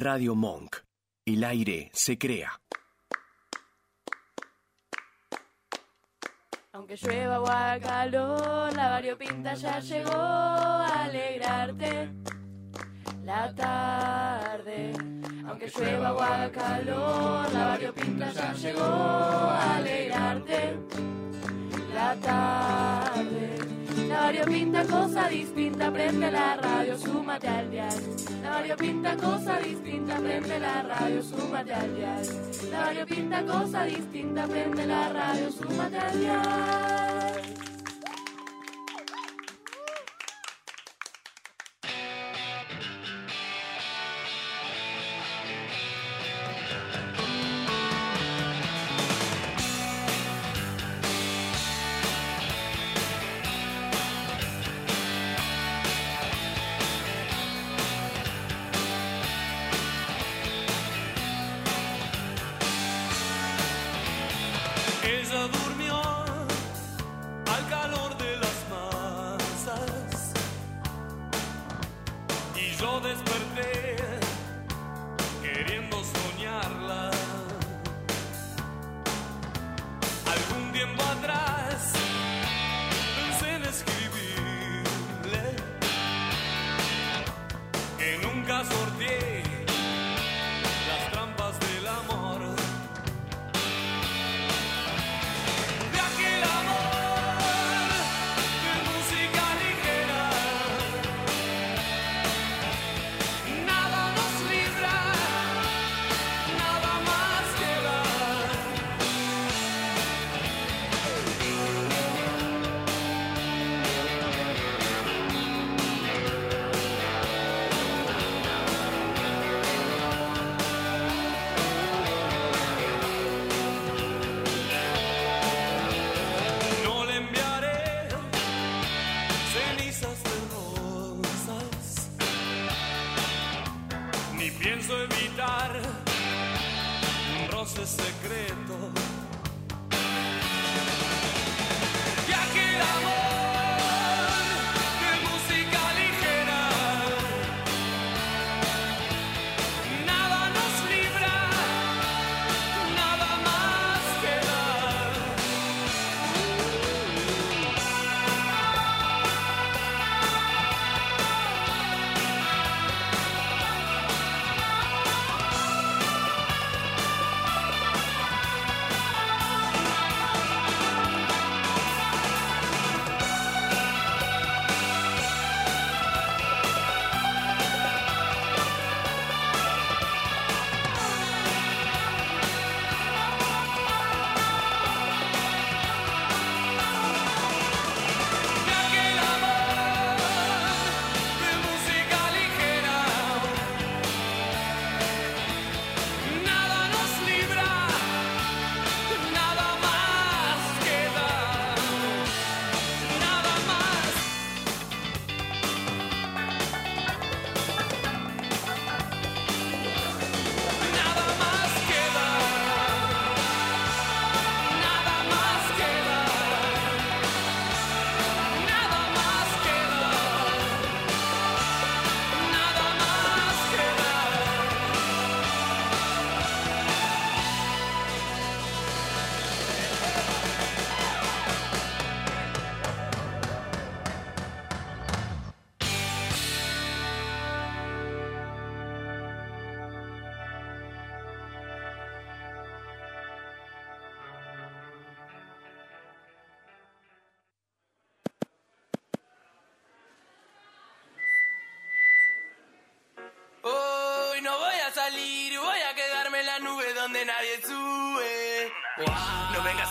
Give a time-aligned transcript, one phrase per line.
[0.00, 0.76] Radio Monk.
[1.26, 2.58] El aire se crea.
[6.72, 12.08] Aunque llueva o haga calor, la variopinta ya llegó a alegrarte
[13.24, 14.92] la tarde.
[15.46, 20.78] Aunque llueva o haga calor, la variopinta ya llegó a alegrarte
[21.92, 23.79] la tarde.
[24.08, 28.02] La variopinta cosa distinta, prende la radio, súmate al dial.
[28.42, 32.26] La variopinta cosa distinta, prende la radio, súmate al dial.
[32.70, 37.09] La variopinta cosa distinta, prende la radio, súmate al dial.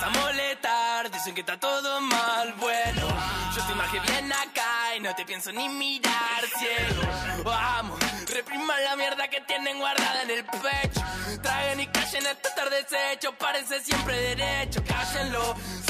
[0.09, 2.53] A molestar, dicen que está todo mal.
[2.59, 3.07] Bueno,
[3.55, 7.01] yo más que bien acá y no te pienso ni mirar ciego.
[7.43, 7.99] Vamos,
[8.33, 11.01] repriman la mierda que tienen guardada en el pecho.
[11.41, 14.83] Traguen y callen este tarde desecho, párense siempre derecho.
[14.87, 15.55] Cállenlo,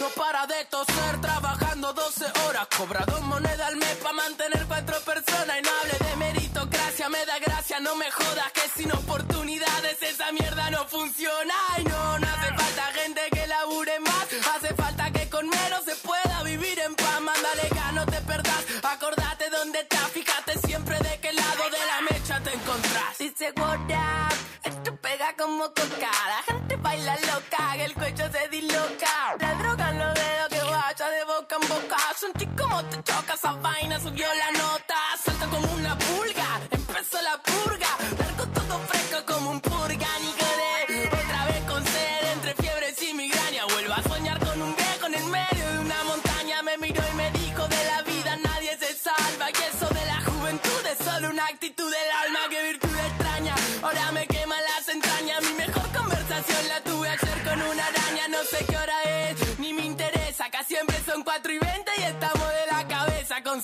[0.00, 2.66] No para de toser, trabajando 12 horas.
[2.76, 5.56] Cobra dos monedas al mes para mantener cuatro personas.
[5.58, 8.52] Y no hable de meritocracia, me da gracia, no me jodas.
[8.52, 11.54] Que sin oportunidades esa mierda no funciona.
[11.78, 14.26] Y no, no hace falta gente que labure más.
[14.54, 17.20] Hace falta que con menos se pueda vivir en paz.
[17.20, 18.62] Mándale no te perdás.
[18.82, 23.18] Acordate dónde estás, fíjate siempre de qué lado de la mecha te encontrás.
[23.18, 23.80] Dice what
[24.64, 26.12] esto pega como coca.
[26.34, 29.45] La gente baila loca, el cuello se disloca.
[32.84, 34.94] Te choca esa vaina, subió la nota.
[35.24, 37.75] Salta como una pulga, empezó la purga.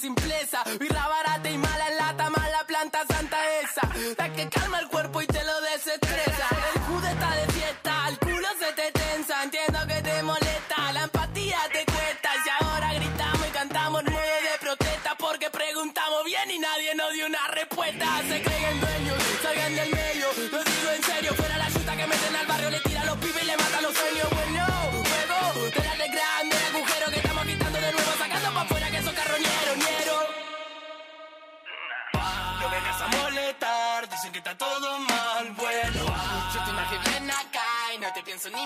[0.03, 0.65] Simpleza.
[0.81, 3.83] Birra barata y mala lata, mala planta santa esa.
[4.19, 6.47] La que calma el cuerpo y te lo desestresa.
[6.75, 9.45] El jude está de fiesta, el culo se te tensa.
[9.45, 12.31] Entiendo que te molesta, la empatía te cuesta.
[12.45, 17.27] Y ahora gritamos y cantamos nueve de protesta porque preguntamos bien y nadie nos dio
[17.27, 18.07] una respuesta.
[18.29, 18.92] Se creen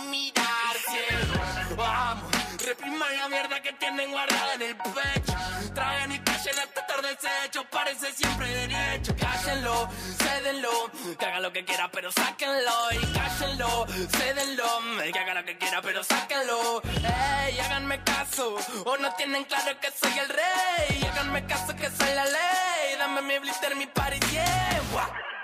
[0.01, 1.77] ni mirar, cielo.
[1.77, 2.31] Vamos,
[2.65, 5.35] reprima la mierda que tienen guardada en el pecho.
[5.75, 9.15] Traen y callen hasta tarde desecho, parece siempre derecho.
[9.17, 9.89] Cállenlo,
[10.19, 12.93] cédenlo, que haga lo que quiera, pero sáquenlo.
[12.93, 14.81] Y cállenlo, cédenlo,
[15.13, 16.83] que haga lo que quiera, pero sáquenlo.
[16.83, 21.09] Ey, háganme caso, o no tienen claro que soy el rey.
[21.11, 25.36] Háganme caso que soy la ley, dame mi blister, mi party, yeah.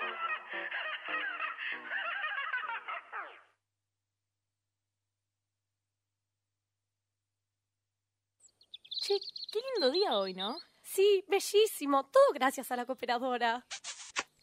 [9.52, 10.56] Qué lindo día hoy, ¿no?
[10.82, 12.04] Sí, bellísimo.
[12.04, 13.64] Todo gracias a la cooperadora.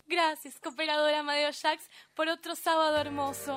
[0.06, 3.56] Gracias, cooperadora Amadeo Jax, por otro sábado hermoso.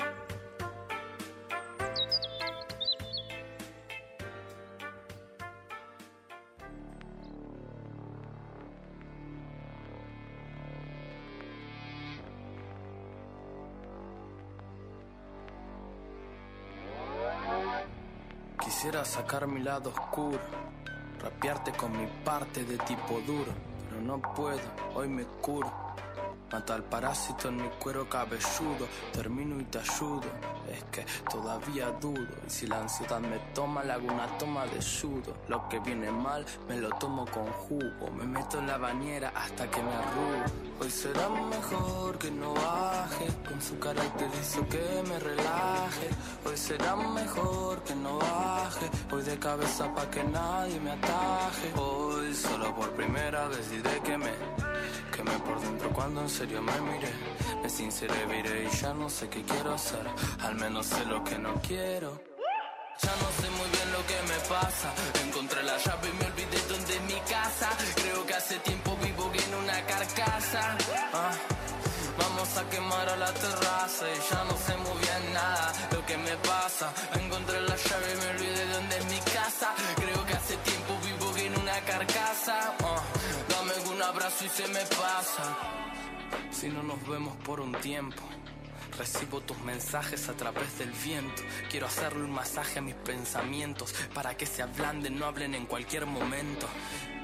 [18.58, 20.40] Quisiera sacar mi lado oscuro,
[21.22, 23.52] rapearte con mi parte de tipo duro,
[23.88, 24.60] pero no puedo,
[24.94, 25.81] hoy me curo.
[26.52, 30.28] Mata al parásito en mi cuero cabelludo, termino y te ayudo.
[30.70, 34.82] Es que todavía dudo, y si la ansiedad me toma, le hago una toma de
[34.82, 35.34] sudo.
[35.48, 38.10] Lo que viene mal, me lo tomo con jugo.
[38.16, 40.44] Me meto en la bañera hasta que me arrugo.
[40.80, 46.08] Hoy será mejor que no baje, con su carácter hizo que me relaje.
[46.44, 51.72] Hoy será mejor que no baje, voy de cabeza pa' que nadie me ataje.
[51.76, 54.32] Hoy solo por primera vez diré que me
[55.14, 57.12] quemé por dentro cuando en serio me miré.
[57.62, 60.06] Me sinceré, viré y ya no sé qué quiero hacer.
[60.40, 62.20] Al menos sé lo que no quiero.
[63.02, 64.92] Ya no sé muy bien lo que me pasa.
[65.26, 67.68] Encontré la llave y me olvidé dónde es mi casa.
[67.96, 70.76] Creo que hace tiempo vivo en una carcasa.
[71.12, 71.32] Ah,
[72.18, 76.16] Vamos a quemar a la terraza y ya no sé muy bien nada lo que
[76.18, 76.92] me pasa.
[84.54, 85.56] Se me pasa.
[86.50, 88.22] Si no nos vemos por un tiempo.
[88.98, 91.42] Recibo tus mensajes a través del viento.
[91.70, 96.04] Quiero hacerle un masaje a mis pensamientos para que se ablanden, no hablen en cualquier
[96.04, 96.66] momento.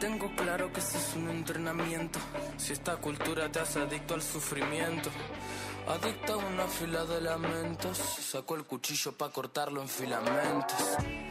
[0.01, 2.19] Tengo claro que ese es un entrenamiento.
[2.57, 5.11] Si esta cultura te hace adicto al sufrimiento.
[5.89, 7.97] Adicta a una fila de lamentos.
[7.97, 10.83] Sacó el cuchillo para cortarlo en filamentos.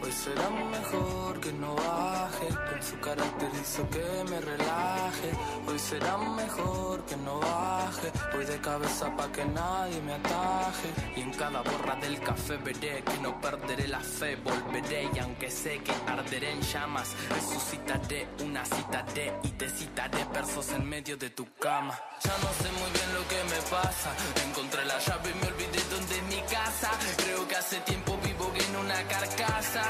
[0.02, 2.48] Hoy será mejor que no baje.
[2.48, 5.32] Con su carácter hizo que me relaje.
[5.68, 8.12] Hoy será mejor que no baje.
[8.34, 10.90] Voy de cabeza pa' que nadie me ataje.
[11.16, 14.38] Y en cada borra del café veré que no perderé la fe.
[14.38, 20.26] Volveré y aunque sé que arderé en llamas, resucitaré una cita de y te citaré
[20.34, 21.94] versos en medio de tu cama.
[22.24, 24.47] Ya no sé muy bien lo que me pasa.
[24.50, 26.90] Encontré la llave y me olvidé dónde es mi casa.
[27.18, 29.84] Creo que hace tiempo vivo en una carcasa.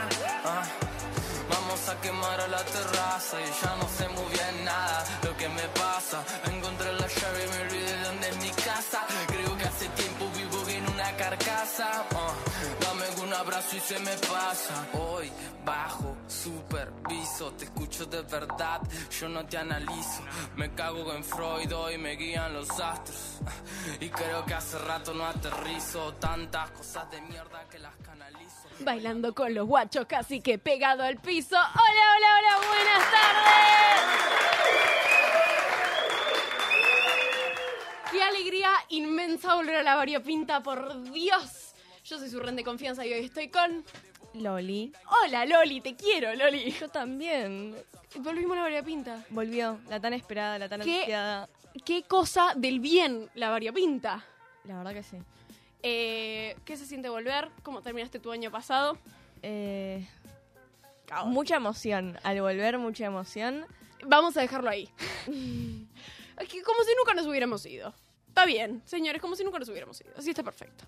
[0.45, 0.63] Ah,
[1.49, 5.47] Vamos a quemar a la terraza y ya no sé muy bien nada lo que
[5.47, 6.23] me pasa.
[6.51, 8.99] Encontré la llave y me olvidé dónde es mi casa.
[9.27, 12.03] Creo que hace tiempo vivo en una carcasa.
[12.15, 12.33] Ah,
[13.37, 14.87] abrazo y se me pasa.
[14.93, 15.31] Hoy
[15.63, 18.81] bajo, superviso, te escucho de verdad,
[19.19, 20.23] yo no te analizo.
[20.55, 23.39] Me cago en Freud hoy me guían los astros.
[23.99, 28.67] Y creo que hace rato no aterrizo tantas cosas de mierda que las canalizo.
[28.79, 31.55] Bailando con los guachos casi que pegado al piso.
[31.55, 34.37] Hola, hola, hola, buenas tardes.
[38.11, 41.66] Qué alegría inmensa volver a la variopinta, por Dios.
[42.07, 43.83] Yo soy su ren de confianza y hoy estoy con...
[44.33, 44.93] Loli.
[45.25, 46.71] Hola, Loli, te quiero, Loli.
[46.71, 47.75] Yo también.
[48.19, 49.25] Volvimos a la variopinta.
[49.29, 51.01] Volvió, la tan esperada, la tan ¿Qué?
[51.01, 51.49] ansiada.
[51.83, 54.23] Qué cosa del bien la variopinta.
[54.63, 55.17] La verdad que sí.
[55.83, 57.49] Eh, ¿Qué se siente volver?
[57.61, 58.97] ¿Cómo terminaste tu año pasado?
[59.41, 60.07] Eh,
[61.25, 62.17] mucha emoción.
[62.23, 63.65] Al volver, mucha emoción.
[64.05, 64.89] Vamos a dejarlo ahí.
[65.27, 67.93] Como si nunca nos hubiéramos ido.
[68.37, 70.11] Está bien, señores, como si nunca nos hubiéramos ido.
[70.15, 70.85] Así está perfecto.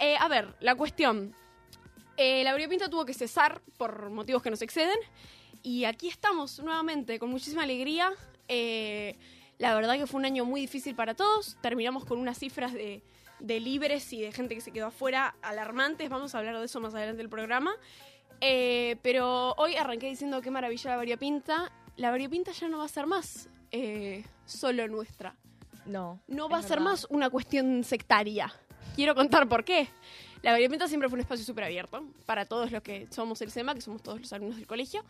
[0.00, 1.34] Eh, a ver, la cuestión.
[2.16, 4.96] Eh, la variopinta tuvo que cesar por motivos que nos exceden.
[5.64, 8.12] Y aquí estamos nuevamente con muchísima alegría.
[8.46, 9.16] Eh,
[9.58, 11.56] la verdad que fue un año muy difícil para todos.
[11.60, 13.02] Terminamos con unas cifras de,
[13.40, 16.08] de libres y de gente que se quedó afuera alarmantes.
[16.08, 17.74] Vamos a hablar de eso más adelante del programa.
[18.38, 21.72] Pero hoy arranqué diciendo qué maravilla la variopinta.
[21.96, 23.48] La variopinta ya no va a ser más
[24.46, 25.34] solo nuestra.
[25.86, 26.20] No.
[26.28, 26.84] No va a ser verdad.
[26.84, 28.52] más una cuestión sectaria.
[28.94, 29.88] Quiero contar por qué.
[30.42, 33.74] La variopinta siempre fue un espacio súper abierto para todos los que somos el SEMA,
[33.74, 35.04] que somos todos los alumnos del colegio.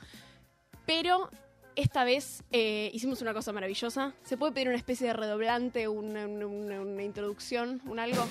[0.86, 1.30] Pero
[1.74, 4.12] esta vez eh, hicimos una cosa maravillosa.
[4.24, 8.26] ¿Se puede pedir una especie de redoblante, una- una introducción, un algo?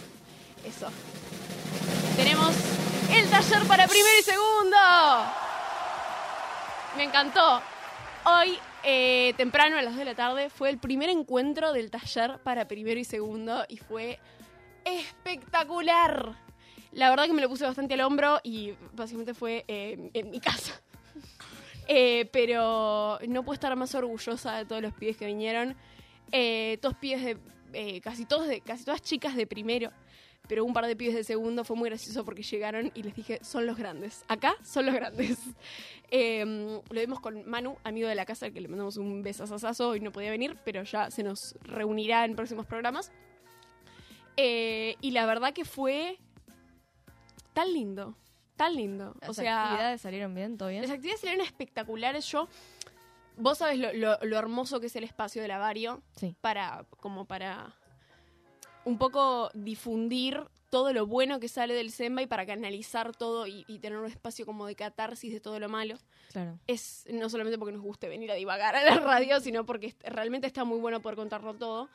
[0.65, 0.88] Eso.
[2.15, 2.53] Tenemos
[3.12, 4.77] el taller para primero y segundo.
[6.98, 7.62] Me encantó.
[8.24, 12.38] Hoy, eh, temprano, a las 2 de la tarde, fue el primer encuentro del taller
[12.44, 14.20] para primero y segundo y fue
[14.86, 16.36] espectacular.
[16.92, 20.40] La verdad que me lo puse bastante al hombro y básicamente fue eh, en mi
[20.40, 20.80] casa.
[21.94, 25.75] Eh, pero no puedo estar más orgullosa de todos los pibes que vinieron.
[26.80, 27.38] Todos pibes
[27.74, 28.00] de.
[28.01, 29.92] casi, todos de, casi todas chicas de primero.
[30.51, 33.39] Pero un par de pibes de segundo fue muy gracioso porque llegaron y les dije,
[33.41, 34.25] son los grandes.
[34.27, 35.39] Acá son los grandes.
[36.13, 36.43] Eh,
[36.89, 39.91] lo vimos con Manu, amigo de la casa, al que le mandamos un besazazazo.
[39.91, 43.13] Hoy no podía venir, pero ya se nos reunirá en próximos programas.
[44.36, 46.17] Eh, y la verdad que fue
[47.53, 48.13] tan lindo.
[48.58, 49.15] Tan lindo.
[49.22, 50.81] Las o sea, actividades salieron bien, todo bien.
[50.81, 52.25] las actividades salieron espectaculares.
[52.29, 52.50] Yo,
[53.38, 56.36] vos lo, lo- lo hermoso que es el espacio del Avario Sí.
[56.41, 57.74] para, como para
[58.85, 63.65] un poco difundir todo lo bueno que sale del Semba y para canalizar todo y,
[63.67, 65.97] y tener un espacio como de catarsis de todo lo malo.
[66.31, 66.57] Claro.
[66.65, 70.47] Es no solamente porque nos guste venir a divagar a la radio, sino porque realmente
[70.47, 71.89] está muy bueno poder contarlo todo.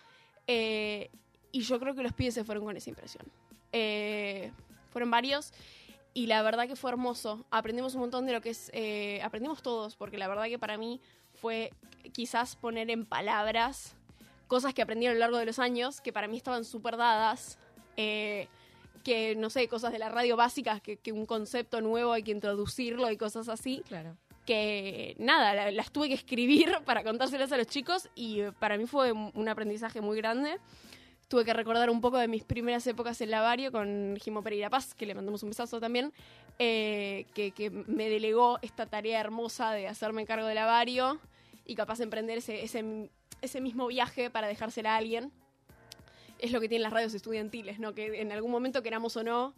[0.46, 1.10] Eh,
[1.52, 3.24] y yo creo que los pibes se fueron con esa impresión.
[3.72, 4.52] Eh,
[4.92, 5.52] fueron varios
[6.12, 7.46] y la verdad que fue hermoso.
[7.50, 8.70] Aprendimos un montón de lo que es...
[8.74, 11.00] eh, aprendimos todos, porque la verdad que para mí
[11.40, 11.72] fue
[12.12, 13.95] quizás poner en palabras
[14.46, 17.58] cosas que aprendí a lo largo de los años, que para mí estaban súper dadas.
[17.96, 18.48] eh,
[19.04, 22.32] que, no sé, cosas de la radio básicas, que, que un concepto nuevo hay que
[22.32, 24.16] introducirlo y cosas así Claro.
[24.44, 28.86] que nada, la- las tuve que escribir para contárselas a los chicos y para mí
[28.86, 30.58] fue un un aprendizaje muy grande.
[31.28, 34.92] Tuve que recordar un poco de mis primeras épocas en Lavario con Jimo Pereira Paz,
[34.94, 36.12] que le mandamos un besazo también,
[36.58, 41.20] eh, que, que me delegó esta tarea hermosa de hacerme cargo de Lavario
[41.64, 43.08] y capaz de emprender ese, ese,
[43.46, 45.32] ese mismo viaje para dejársela a alguien.
[46.38, 47.94] Es lo que tienen las radios estudiantiles, ¿no?
[47.94, 49.54] Que en algún momento, queramos o no,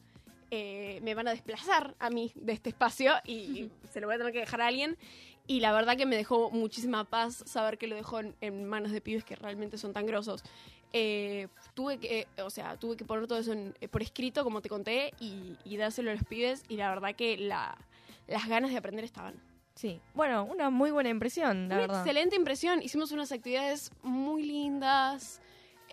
[0.50, 4.18] eh, me van a desplazar a mí de este espacio y se lo voy a
[4.18, 4.97] tener que dejar a alguien.
[5.47, 8.92] Y la verdad que me dejó muchísima paz saber que lo dejó en, en manos
[8.92, 10.42] de pibes que realmente son tan grosos.
[10.92, 14.61] Eh, tuve que, o sea, tuve que poner todo eso en- eh, por escrito, como
[14.61, 16.62] te conté, y, y dárselo a los pibes.
[16.68, 17.76] Y la verdad que la-
[18.26, 19.35] las ganas de aprender estaban.
[19.78, 20.00] Sí.
[20.12, 22.00] Bueno, una muy buena impresión, la Una verdad.
[22.00, 22.82] excelente impresión.
[22.82, 25.40] Hicimos unas actividades muy lindas.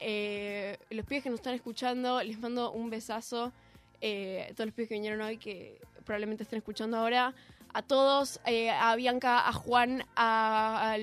[0.02, 3.54] Eh, los pibes que nos están escuchando, les mando un besazo.
[4.02, 7.36] Eh, todos los pibes que vinieron hoy, que probablemente estén escuchando ahora.
[7.76, 10.98] A todos, eh, a Bianca, a Juan, a, a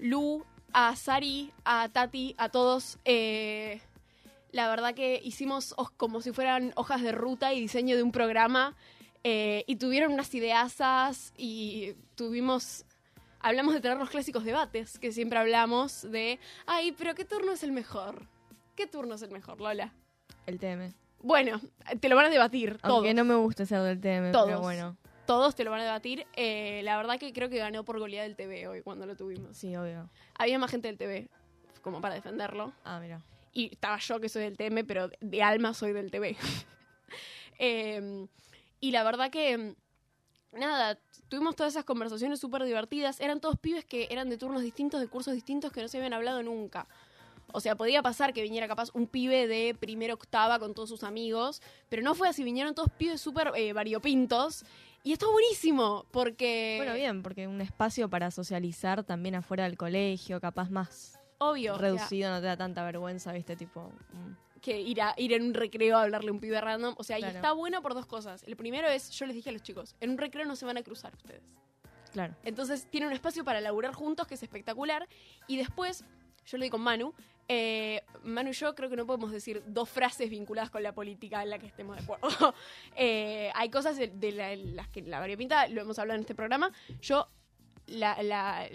[0.00, 2.98] Lu, a Sari, a Tati, a todos.
[3.04, 3.80] Eh,
[4.50, 8.74] la verdad que hicimos como si fueran hojas de ruta y diseño de un programa.
[9.24, 12.84] Eh, y tuvieron unas ideasas y tuvimos
[13.40, 17.62] hablamos de tener los clásicos debates, que siempre hablamos de, ay, pero ¿qué turno es
[17.62, 18.26] el mejor?
[18.74, 19.92] ¿Qué turno es el mejor, Lola?
[20.46, 20.92] El TM.
[21.20, 21.60] Bueno,
[22.00, 22.94] te lo van a debatir todos.
[22.94, 24.46] Aunque no me gusta ser del TM, Todos.
[24.46, 24.96] pero bueno.
[25.26, 26.26] Todos te lo van a debatir.
[26.34, 29.56] Eh, la verdad que creo que ganó por goleada el TV hoy cuando lo tuvimos.
[29.56, 30.08] Sí, obvio.
[30.38, 31.28] Había más gente del TV
[31.82, 32.72] como para defenderlo.
[32.84, 33.20] Ah, mira.
[33.52, 36.36] Y estaba yo que soy del TM, pero de alma soy del TV.
[37.60, 38.28] Eh,
[38.80, 39.74] Y la verdad que, mm,
[40.52, 43.20] nada, tuvimos todas esas conversaciones súper divertidas.
[43.20, 46.12] Eran todos pibes que eran de turnos distintos, de cursos distintos, que no se habían
[46.12, 46.86] hablado nunca.
[47.52, 51.02] O sea, podía pasar que viniera capaz un pibe de primera octava con todos sus
[51.02, 54.64] amigos, pero no fue así, vinieron todos pibes súper eh, variopintos.
[55.02, 56.74] Y estuvo buenísimo, porque...
[56.76, 61.74] Bueno, bien, porque un espacio para socializar también afuera del colegio, capaz más Obvio.
[61.74, 63.56] o sea, reducido, no te da tanta vergüenza, ¿viste?
[63.56, 63.92] Tipo.
[64.12, 64.47] mm.
[64.60, 66.94] Que ir, a, ir en un recreo a hablarle a un pibe random.
[66.98, 68.42] O sea, y está bueno por dos cosas.
[68.44, 70.76] El primero es, yo les dije a los chicos, en un recreo no se van
[70.76, 71.42] a cruzar ustedes.
[72.12, 72.34] Claro.
[72.42, 75.06] Entonces tienen un espacio para laburar juntos que es espectacular.
[75.46, 76.04] Y después,
[76.46, 77.12] yo lo di con Manu,
[77.48, 81.42] eh, Manu y yo creo que no podemos decir dos frases vinculadas con la política
[81.42, 82.54] en la que estemos de acuerdo.
[82.96, 86.34] Eh, hay cosas de, de la- las que la variopinta, lo hemos hablado en este
[86.34, 87.28] programa, yo...
[87.86, 88.68] La, la-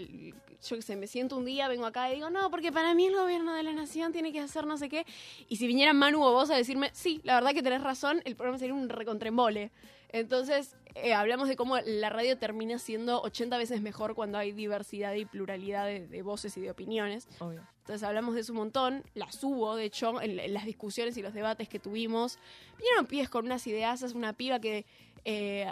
[0.64, 3.06] yo qué sé, me siento un día, vengo acá y digo, no, porque para mí
[3.06, 5.06] el gobierno de la nación tiene que hacer no sé qué.
[5.48, 8.36] Y si vinieran Manu o vos a decirme, sí, la verdad que tenés razón, el
[8.36, 9.70] programa sería un recontrembole.
[10.10, 15.14] Entonces, eh, hablamos de cómo la radio termina siendo 80 veces mejor cuando hay diversidad
[15.14, 17.26] y pluralidad de, de voces y de opiniones.
[17.40, 17.66] Obvio.
[17.84, 21.22] Entonces hablamos de eso un montón, las hubo, de hecho, en, en las discusiones y
[21.22, 22.38] los debates que tuvimos.
[22.78, 24.86] Vinieron pibes con unas ideas, es una piba que
[25.24, 25.66] eh,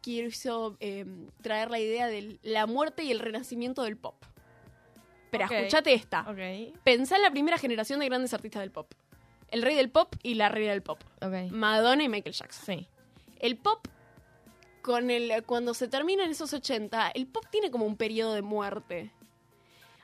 [0.00, 1.04] quiso eh,
[1.42, 4.16] traer la idea de la muerte y el renacimiento del pop.
[5.30, 5.52] Pero Ok.
[5.52, 6.22] escuchate esta.
[6.22, 6.78] Ok.
[6.84, 8.92] Pensá en la primera generación de grandes artistas del pop.
[9.48, 10.98] El rey del pop y la reina del pop.
[11.50, 12.64] Madonna y Michael Jackson.
[12.66, 12.88] Sí.
[13.38, 13.86] El pop,
[14.82, 18.42] con el, cuando se termina en esos 80, el pop tiene como un periodo de
[18.42, 19.12] muerte.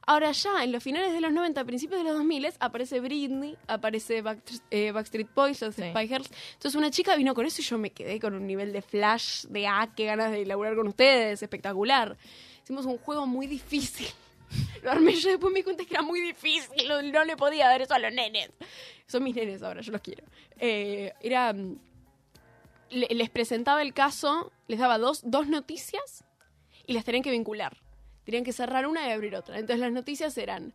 [0.07, 4.21] Ahora ya, en los finales de los 90, principios de los 2000, aparece Britney, aparece
[4.23, 5.83] Backstreet, eh, Backstreet Boys, los Sí.
[5.83, 6.31] Spice Girls.
[6.55, 9.45] Entonces una chica vino con eso y yo me quedé con un nivel de flash,
[9.47, 12.17] de ah, qué ganas de laburar con ustedes, espectacular.
[12.63, 14.07] Hicimos un juego muy difícil.
[14.83, 17.67] Lo armé yo después me di cuenta que era muy difícil, no, no le podía
[17.69, 18.51] dar eso a los nenes.
[19.07, 20.25] Son mis nenes ahora, yo los quiero.
[20.59, 21.79] Eh, era mm,
[22.90, 26.25] le- les presentaba el caso, les daba dos, dos noticias
[26.87, 27.79] y las tenían que vincular.
[28.25, 29.59] Tenían que cerrar una y abrir otra.
[29.59, 30.73] Entonces las noticias eran,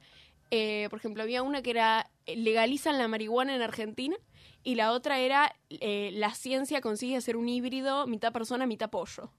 [0.51, 4.15] eh, por ejemplo, había una que era eh, legalizan la marihuana en Argentina
[4.63, 9.31] y la otra era eh, la ciencia consigue hacer un híbrido mitad persona, mitad pollo.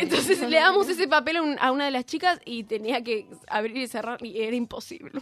[0.00, 3.26] Entonces le damos ese papel a, un- a una de las chicas y tenía que
[3.48, 5.20] abrir y cerrar y era imposible.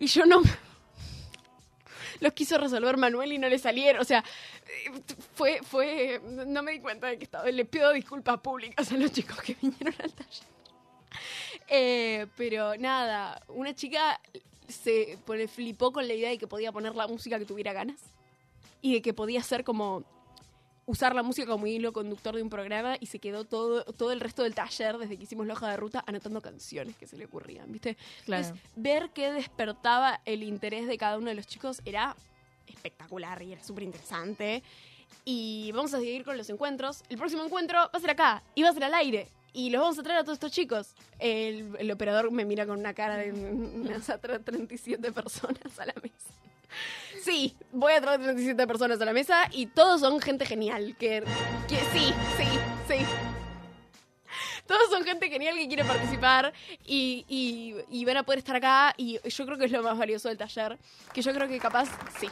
[0.00, 0.42] Y yo no...
[2.20, 4.00] Los quiso resolver Manuel y no le salieron.
[4.00, 4.22] O sea,
[5.34, 7.50] fue, fue, no me di cuenta de que estaba.
[7.50, 10.44] Le pido disculpas públicas a los chicos que vinieron al taller.
[11.74, 14.20] Eh, pero nada, una chica
[14.68, 17.98] se pone, flipó con la idea de que podía poner la música que tuviera ganas
[18.82, 20.04] y de que podía ser como
[20.86, 24.20] usar la música como hilo conductor de un programa y se quedó todo, todo el
[24.20, 27.26] resto del taller, desde que hicimos la hoja de ruta, anotando canciones que se le
[27.26, 27.96] ocurrían, ¿viste?
[28.24, 28.44] Claro.
[28.44, 32.16] Entonces, ver qué despertaba el interés de cada uno de los chicos era
[32.66, 34.62] espectacular y era súper interesante.
[35.24, 37.04] Y vamos a seguir con los encuentros.
[37.08, 39.28] El próximo encuentro va a ser acá y va a ser al aire.
[39.54, 40.94] Y los vamos a traer a todos estos chicos.
[41.18, 45.78] El, el operador me mira con una cara de me vas a traer 37 personas
[45.78, 46.16] a la mesa.
[47.22, 50.96] Sí, voy a traer 37 personas a la mesa y todos son gente genial.
[50.98, 51.22] Que,
[51.68, 52.44] que sí, sí,
[52.88, 53.04] sí.
[54.66, 56.52] Todos son gente genial que quiere participar
[56.86, 58.94] y, y- y van a poder estar acá.
[58.96, 60.78] Y yo creo que es lo más valioso del taller.
[61.12, 61.88] Que yo creo que capaz,
[62.18, 62.28] sí.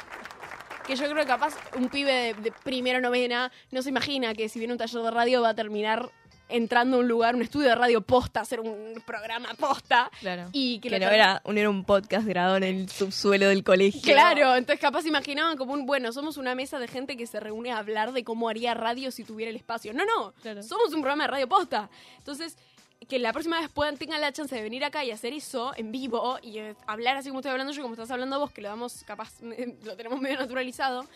[0.87, 4.49] Que yo creo que capaz un pibe de, de primera novena no se imagina que
[4.49, 6.11] si viene un taller de radio va a terminar
[6.51, 10.11] entrando a un lugar, un estudio de radio posta, hacer un programa posta.
[10.21, 10.49] Claro.
[10.53, 13.65] Y que, que lo no era, un, era un podcast grabado en el subsuelo del
[13.65, 14.01] colegio.
[14.03, 17.73] Claro, entonces capaz imaginaban como un, bueno, somos una mesa de gente que se reúne
[17.73, 19.93] a hablar de cómo haría radio si tuviera el espacio.
[19.93, 20.63] No, no, Claro.
[20.63, 21.89] somos un programa de radio posta.
[22.19, 22.57] Entonces,
[23.09, 25.91] que la próxima vez puedan, tengan la chance de venir acá y hacer eso en
[25.91, 28.69] vivo y eh, hablar así como estoy hablando yo, como estás hablando vos, que lo
[28.69, 29.33] damos capaz,
[29.85, 31.07] lo tenemos medio naturalizado.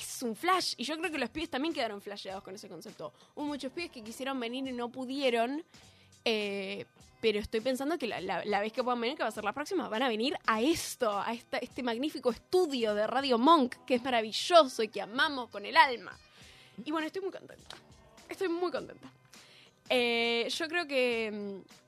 [0.00, 0.74] Es un flash.
[0.76, 3.12] Y yo creo que los pibes también quedaron flasheados con ese concepto.
[3.34, 5.64] Hubo muchos pibes que quisieron venir y no pudieron.
[6.24, 6.84] eh,
[7.24, 9.88] pero estoy pensando que la, vez que puedan venir, que va a ser la próxima,
[9.88, 14.82] van a venir a esto, a este magnífico estudio de Radio Monk, que es maravilloso
[14.82, 16.14] y que amamos con el alma.
[16.84, 17.76] Y bueno, estoy muy contenta.
[18.28, 19.10] Estoy muy contenta.
[19.88, 21.83] Eh, yo creo que mm,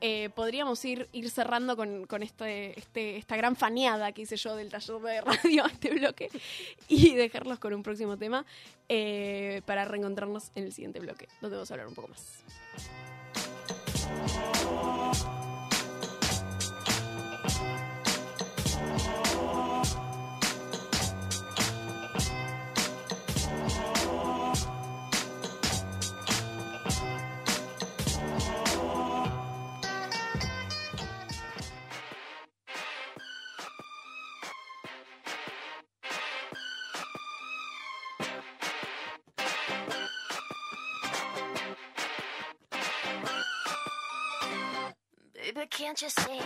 [0.00, 4.54] eh, podríamos ir, ir cerrando con, con este, este, esta gran faneada que hice yo
[4.54, 6.30] del taller de radio a este bloque
[6.86, 8.46] y dejarlos con un próximo tema
[8.88, 12.44] eh, para reencontrarnos en el siguiente bloque, donde vamos a hablar un poco más.
[45.58, 46.40] Baby, can't you see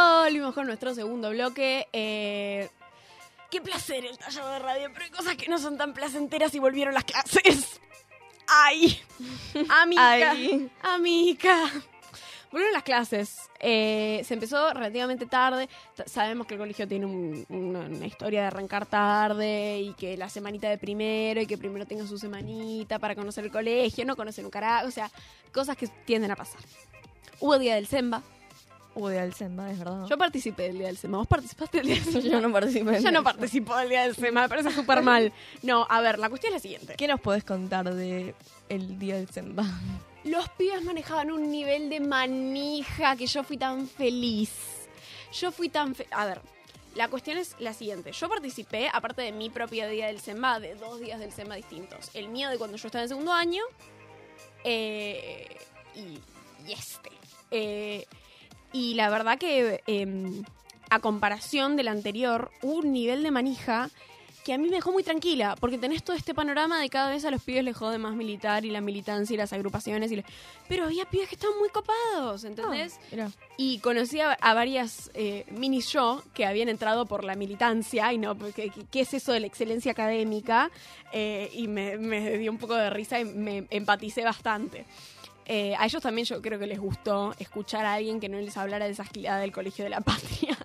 [0.00, 1.88] Volvimos con nuestro segundo bloque.
[1.92, 2.68] Eh,
[3.50, 6.58] qué placer el taller de radio, pero hay cosas que no son tan placenteras y
[6.58, 7.80] volvieron las clases.
[8.46, 9.00] ¡Ay!
[9.70, 10.30] Amica.
[10.32, 10.70] Ay.
[10.82, 11.70] Amica.
[12.52, 13.36] Volvieron las clases.
[13.58, 15.68] Eh, se empezó relativamente tarde.
[16.04, 20.28] Sabemos que el colegio tiene un- una, una historia de arrancar tarde y que la
[20.28, 24.44] semanita de primero y que primero tengan su semanita para conocer el colegio, no conocer
[24.44, 24.88] un carajo.
[24.88, 25.10] O sea,
[25.54, 26.60] cosas que tienden a pasar.
[27.40, 28.22] Hubo día del Semba.
[28.96, 30.06] Día del Semba, es verdad.
[30.08, 31.18] Yo participé del día del SEMA.
[31.18, 32.20] ¿Vos participaste del día del SEMA?
[32.32, 33.00] Yo no participé.
[33.02, 35.32] Yo no participo del día del SEMA, me parece súper mal.
[35.62, 36.94] No, a ver, la cuestión es la siguiente.
[36.96, 38.34] ¿Qué nos podés contar de
[38.68, 39.64] el día del Semba?
[40.24, 44.50] Los pibes manejaban un nivel de manija que yo fui tan feliz.
[45.32, 46.40] Yo fui tan fe- A ver,
[46.96, 48.10] la cuestión es la siguiente.
[48.12, 52.10] Yo participé, aparte de mi propio día del SEMA, de dos días del SEMA distintos.
[52.14, 53.62] El mío de cuando yo estaba en segundo año
[54.64, 55.46] eh,
[55.94, 56.18] y,
[56.68, 57.10] y este.
[57.50, 58.06] Eh,
[58.72, 60.42] y la verdad que eh,
[60.90, 63.90] a comparación del anterior, hubo un nivel de manija
[64.44, 67.24] que a mí me dejó muy tranquila, porque tenés todo este panorama de cada vez
[67.24, 70.12] a los pibes les jode más militar y la militancia y las agrupaciones.
[70.12, 70.24] Y le-
[70.68, 73.00] Pero había pibes que estaban muy copados, ¿entendés?
[73.10, 73.32] Mira.
[73.56, 78.18] Y conocí a, a varias eh, mini yo que habían entrado por la militancia y
[78.18, 80.70] no, porque ¿qué, qué es eso de la excelencia académica?
[81.12, 84.84] Eh, y me, me dio un poco de risa y me empaticé bastante.
[85.46, 88.56] Eh, a ellos también yo creo que les gustó escuchar a alguien que no les
[88.56, 90.56] hablara de esa esquilada del colegio de la patria.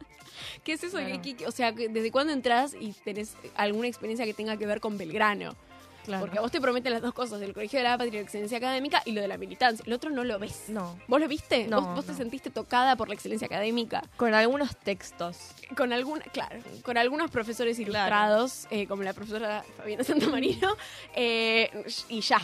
[0.63, 0.97] ¿Qué es eso?
[0.97, 1.21] Claro.
[1.21, 4.79] ¿Qué- qué- o sea, ¿desde cuándo entras y tenés alguna experiencia que tenga que ver
[4.79, 5.55] con Belgrano?
[6.03, 6.21] Claro.
[6.25, 8.21] Porque a vos te prometen las dos cosas, el colegio de la patria y la
[8.23, 9.83] excelencia académica y lo de la militancia.
[9.85, 10.63] El otro no lo ves.
[10.69, 10.97] No.
[11.07, 11.67] ¿Vos lo viste?
[11.67, 14.01] No, ¿Vos, vos te sentiste tocada por la excelencia académica?
[14.17, 15.37] Con algunos textos.
[15.77, 20.75] Con alguna, claro, con algunos profesores ilustrados, eh, como la profesora Fabiana Santamarino,
[21.15, 21.69] eh,
[22.09, 22.41] y ya.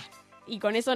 [0.48, 0.94] Y con eso,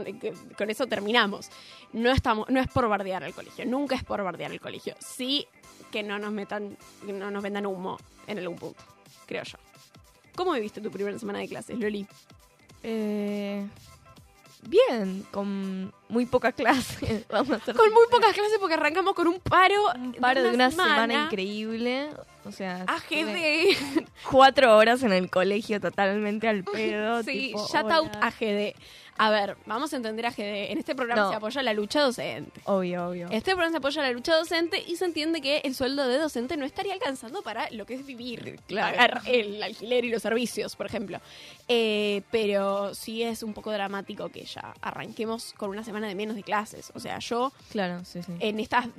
[0.57, 1.49] con eso terminamos.
[1.93, 4.95] No estamos, no es por bardear al colegio, nunca es por bardear al colegio.
[4.99, 5.47] Sí
[5.91, 8.81] que no nos metan, no nos vendan humo en algún punto,
[9.27, 9.57] creo yo.
[10.35, 12.07] ¿Cómo viviste tu primera semana de clases, Loli?
[12.83, 13.67] Eh,
[14.63, 17.25] bien, con muy poca clase.
[17.29, 20.53] Vamos a hacer Con muy pocas clases porque arrancamos con un paro, un paro de
[20.53, 22.09] una semana, increíble.
[22.45, 23.75] O sea, AGD.
[24.31, 27.21] cuatro horas en el colegio totalmente al pedo.
[27.23, 28.27] Sí, tipo, shout out hola.
[28.27, 28.75] AGD.
[29.23, 30.71] A ver, vamos a entender AGD.
[30.71, 31.29] En este programa No.
[31.29, 32.59] se apoya la lucha docente.
[32.65, 33.27] Obvio, obvio.
[33.29, 36.57] Este programa se apoya la lucha docente y se entiende que el sueldo de docente
[36.57, 38.97] no estaría alcanzando para lo que es vivir, Claro.
[38.97, 41.19] pagar el alquiler y los servicios, por ejemplo.
[41.67, 46.35] Eh, pero sí es un poco dramático que ya arranquemos con una semana de menos
[46.35, 46.91] de clases.
[46.95, 48.31] O sea, yo Claro, sí, sí.
[48.39, 48.89] en esta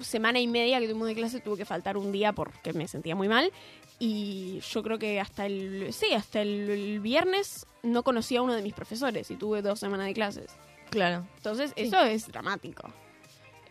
[0.00, 3.14] semana y media que tuvimos de clase tuve que faltar un día porque me sentía
[3.14, 3.52] muy mal.
[3.98, 8.54] Y yo creo que hasta el, sí, hasta el, el viernes no conocí a uno
[8.54, 10.50] de mis profesores y tuve dos semanas de clases.
[10.90, 11.26] claro.
[11.36, 12.92] Entonces, eso es dramático.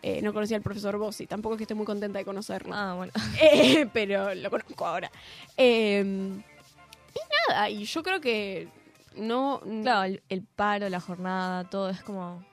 [0.02, 2.74] Eh, no conocí al profesor Bossi, tampoco es que esté muy contenta de conocerlo.
[2.74, 3.12] Ah, bueno.
[3.40, 5.10] Eh, pero lo conozco ahora.
[5.56, 8.68] Eh, y nada, y yo creo que
[9.16, 9.60] no...
[9.82, 12.44] Claro, el, el paro, la jornada, todo es como...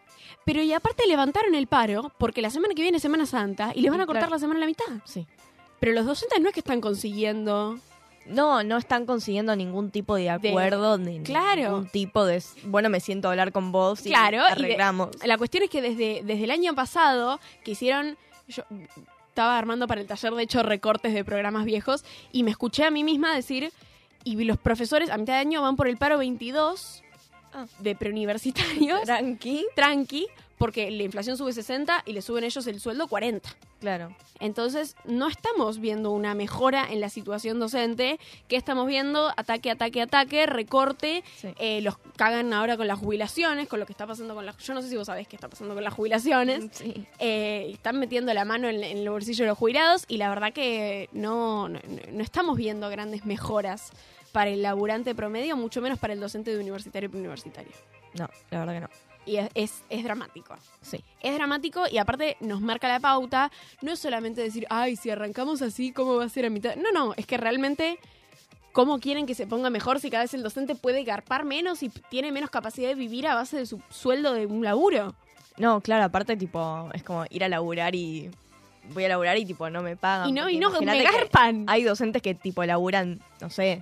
[0.45, 3.81] Pero y aparte levantaron el paro porque la semana que viene es Semana Santa y
[3.81, 4.35] les van a cortar claro.
[4.35, 4.85] la semana a la mitad.
[5.05, 5.27] Sí.
[5.79, 7.77] Pero los docentes no es que están consiguiendo...
[8.25, 11.61] No, no están consiguiendo ningún tipo de acuerdo, ni Claro.
[11.61, 12.41] ningún tipo de...
[12.63, 15.09] Bueno, me siento a hablar con vos y Claro, y de- arreglamos.
[15.25, 18.17] La cuestión es que desde, desde el año pasado que hicieron...
[18.47, 18.63] Yo
[19.27, 22.91] estaba armando para el taller, de hecho, recortes de programas viejos y me escuché a
[22.91, 23.73] mí misma decir,
[24.23, 27.02] y los profesores a mitad de año van por el paro 22
[27.53, 27.65] Ah.
[27.79, 29.65] de preuniversitarios, Tranqui.
[29.75, 33.49] tranqui, porque la inflación sube 60 y le suben ellos el sueldo 40.
[33.79, 34.15] Claro.
[34.39, 38.17] Entonces, no estamos viendo una mejora en la situación docente.
[38.47, 39.33] que estamos viendo?
[39.35, 41.21] Ataque, ataque, ataque, recorte.
[41.35, 41.49] Sí.
[41.59, 44.57] Eh, los cagan ahora con las jubilaciones, con lo que está pasando con las...
[44.59, 46.69] Yo no sé si vos sabés qué está pasando con las jubilaciones.
[46.71, 47.05] Sí.
[47.19, 50.53] Eh, están metiendo la mano en, en el bolsillo de los jubilados y la verdad
[50.53, 51.79] que no, no,
[52.11, 53.91] no estamos viendo grandes mejoras
[54.33, 57.71] para el laburante promedio, mucho menos para el docente de universitario y universitario.
[58.15, 58.89] No, la verdad que no.
[59.25, 60.55] Y es, es, es dramático.
[60.81, 61.01] Sí.
[61.21, 63.51] Es dramático y aparte nos marca la pauta.
[63.81, 66.75] No es solamente decir, ay, si arrancamos así, ¿cómo va a ser a mitad?
[66.75, 67.99] No, no, es que realmente,
[68.73, 71.89] ¿cómo quieren que se ponga mejor si cada vez el docente puede garpar menos y
[71.89, 75.15] tiene menos capacidad de vivir a base de su sueldo de un laburo?
[75.57, 78.29] No, claro, aparte, tipo, es como ir a laburar y...
[78.93, 80.27] Voy a laburar y, tipo, no me pagan.
[80.27, 81.63] y no, y no, me garpan.
[81.69, 83.81] Hay docentes que, tipo, laburan, no sé,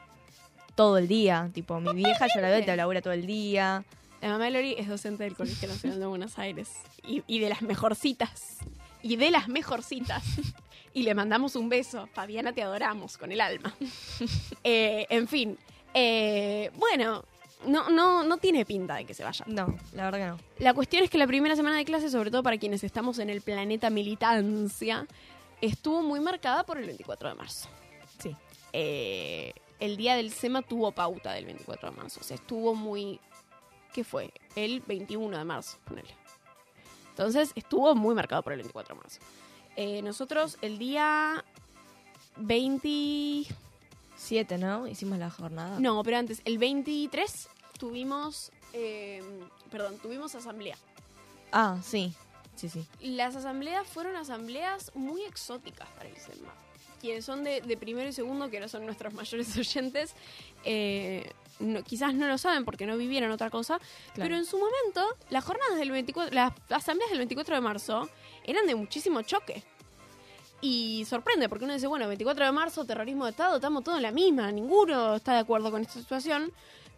[0.76, 1.50] todo el día.
[1.54, 3.84] Tipo, mi vieja, yo la veo, te labura todo el día.
[4.22, 6.70] La mamá de Lori es docente del Colegio Nacional de Buenos Aires
[7.08, 8.60] y, y de las mejorcitas.
[9.02, 10.24] Y de las mejorcitas.
[10.94, 12.08] Y le mandamos un beso.
[12.14, 13.74] Fabiana, te adoramos con el alma.
[14.64, 15.58] Eh, en fin.
[15.94, 17.24] eh, bueno,
[17.66, 19.46] no, no, no tiene pinta de que se vaya.
[19.48, 20.38] No, la verdad que no.
[20.60, 23.30] La cuestión es que la primera semana de clase, sobre todo para quienes estamos en
[23.30, 25.08] el planeta militancia,
[25.62, 27.70] estuvo muy marcada por el 24 de marzo.
[28.20, 28.36] Sí.
[28.74, 32.22] Eh, el día del SEMA tuvo pauta del 24 de marzo.
[32.22, 33.20] O sea, estuvo muy...
[33.92, 34.32] ¿Qué fue?
[34.56, 36.16] El 21 de marzo, ponele.
[37.10, 39.20] Entonces, estuvo muy marcado por el 24 de marzo.
[39.76, 41.44] Eh, nosotros el día
[42.38, 43.54] 20...
[44.16, 44.86] Siete, ¿no?
[44.88, 45.80] Hicimos la jornada.
[45.80, 48.52] No, pero antes, el 23 tuvimos...
[48.74, 49.24] eh,
[49.72, 50.78] perdón, tuvimos asamblea.
[51.52, 52.14] Ah, sí.
[52.56, 52.86] Sí, sí.
[53.00, 56.54] Las asambleas fueron asambleas muy exóticas para el SEMA.
[57.02, 60.14] Quienes son de, de primero y segundo, que no son nuestros mayores oyentes,
[60.64, 63.90] eh, no- quizás no lo saben porque no vivieron otra cosa, Claro.
[64.16, 68.10] pero en su momento las jornadas del 24, las asambleas del 24 de marzo
[68.44, 69.64] eran de muchísimo choque.
[70.64, 74.04] Y sorprende porque uno dice, bueno, 24 de marzo, terrorismo de Estado, estamos todos en
[74.04, 76.52] la misma, ninguno está de acuerdo con esta situación.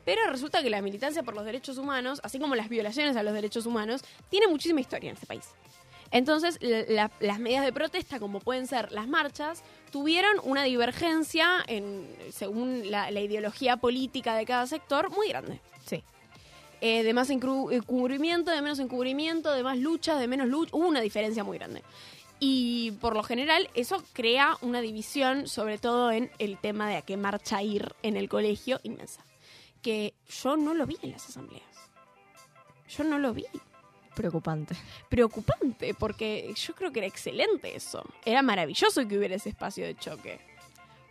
[0.03, 3.33] Pero resulta que la militancia por los derechos humanos, así como las violaciones a los
[3.33, 5.45] derechos humanos, tiene muchísima historia en este país.
[6.13, 11.63] Entonces, la- la- las medidas de protesta, como pueden ser las marchas, tuvieron una divergencia
[11.67, 15.60] en, según la, la ideología política de cada sector muy grande.
[15.86, 16.04] Sí.
[16.82, 21.02] Eh, de más encubrimiento, de menos encubrimiento, de más luchas, de menos lucha, hubo una
[21.02, 21.82] diferencia muy grande.
[22.39, 27.02] Y por lo general eso crea una división, sobre todo en el tema de a
[27.02, 29.26] qué marcha ir en el colegio, inmensa.
[29.82, 31.63] Que yo no lo vi en las asambleas.
[32.89, 33.45] Yo no lo vi.
[34.15, 34.76] Preocupante.
[35.10, 38.04] Preocupante, porque yo creo que era excelente eso.
[38.26, 40.39] Era maravilloso que hubiera ese espacio de choque.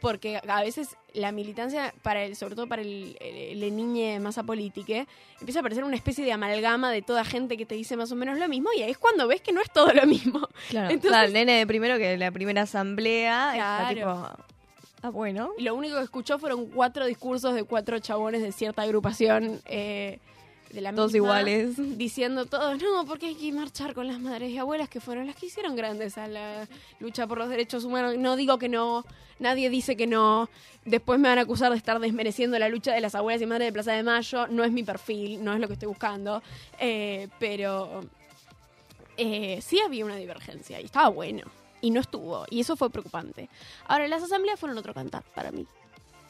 [0.00, 4.42] porque a veces la militancia, para el, sobre todo para el, el, el niñe masa
[4.42, 5.06] política,
[5.38, 8.16] empieza a parecer una especie de amalgama de toda gente que te dice más o
[8.16, 10.48] menos lo mismo y ahí es cuando ves que no es todo lo mismo.
[10.70, 14.34] Claro, Entonces- claro, el nene de primero que la primera asamblea está Claro.
[14.34, 14.44] tipo.
[15.04, 15.52] Ah, bueno.
[15.58, 20.18] Y lo único que escuchó fueron cuatro discursos de cuatro chabones de cierta agrupación eh,
[20.72, 21.76] de la Todos misma, iguales.
[21.98, 25.36] Diciendo todos, no, porque hay que marchar con las madres y abuelas que fueron las
[25.36, 26.66] que hicieron grandes a la
[26.98, 28.16] lucha por los derechos humanos.
[28.18, 29.04] No digo que no,
[29.38, 30.48] nadie dice que no.
[30.84, 33.68] Después me van a acusar de estar desmereciendo la lucha de las abuelas y madres
[33.68, 34.46] de Plaza de Mayo.
[34.48, 36.42] No es mi perfil, no es lo que estoy buscando.
[36.78, 38.02] Eh, pero
[39.16, 41.42] eh, sí había una divergencia y estaba bueno.
[41.80, 42.44] Y no estuvo.
[42.48, 43.48] Y eso fue preocupante.
[43.86, 45.66] Ahora, las asambleas fueron otro cantar para mí.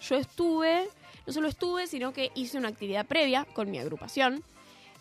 [0.00, 0.88] Yo estuve,
[1.27, 4.43] no solo estuve, sino que hice una actividad previa con mi agrupación,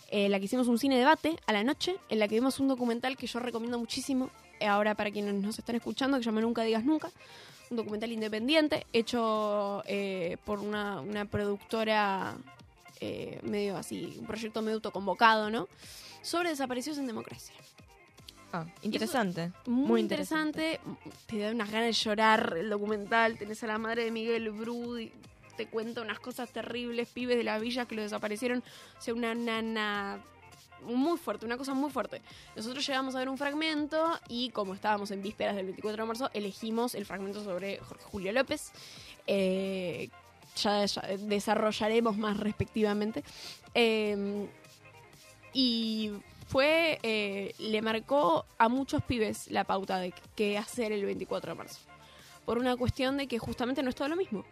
[0.09, 2.67] eh, la que hicimos un cine debate a la noche, en la que vimos un
[2.67, 4.29] documental que yo recomiendo muchísimo,
[4.59, 7.09] eh, ahora para quienes nos están escuchando, que se llama Nunca Digas Nunca,
[7.71, 12.35] un documental independiente hecho eh, por una, una productora
[12.99, 15.67] eh, medio así, un proyecto medio autoconvocado, ¿no?
[16.21, 17.55] Sobre desaparecidos en democracia.
[18.53, 19.51] Ah, interesante.
[19.65, 20.79] Muy, Muy interesante.
[21.25, 23.37] Te da unas ganas de llorar el documental.
[23.37, 24.99] Tenés a la madre de Miguel Brud
[25.55, 28.63] te cuenta unas cosas terribles, pibes de la villa que lo desaparecieron.
[28.97, 30.23] O sea, una nana
[30.83, 32.21] muy fuerte, una cosa muy fuerte.
[32.55, 36.29] Nosotros llegamos a ver un fragmento y como estábamos en vísperas del 24 de marzo,
[36.33, 38.71] elegimos el fragmento sobre Jorge Julio López.
[39.27, 40.09] Eh,
[40.55, 40.85] ya,
[41.19, 43.23] desarrollaremos más respectivamente.
[43.73, 44.47] Eh,
[45.53, 46.11] y
[46.47, 51.57] fue, eh, le marcó a muchos pibes la pauta de qué hacer el 24 de
[51.57, 51.79] marzo.
[52.45, 54.43] Por una cuestión de que justamente no es todo lo mismo.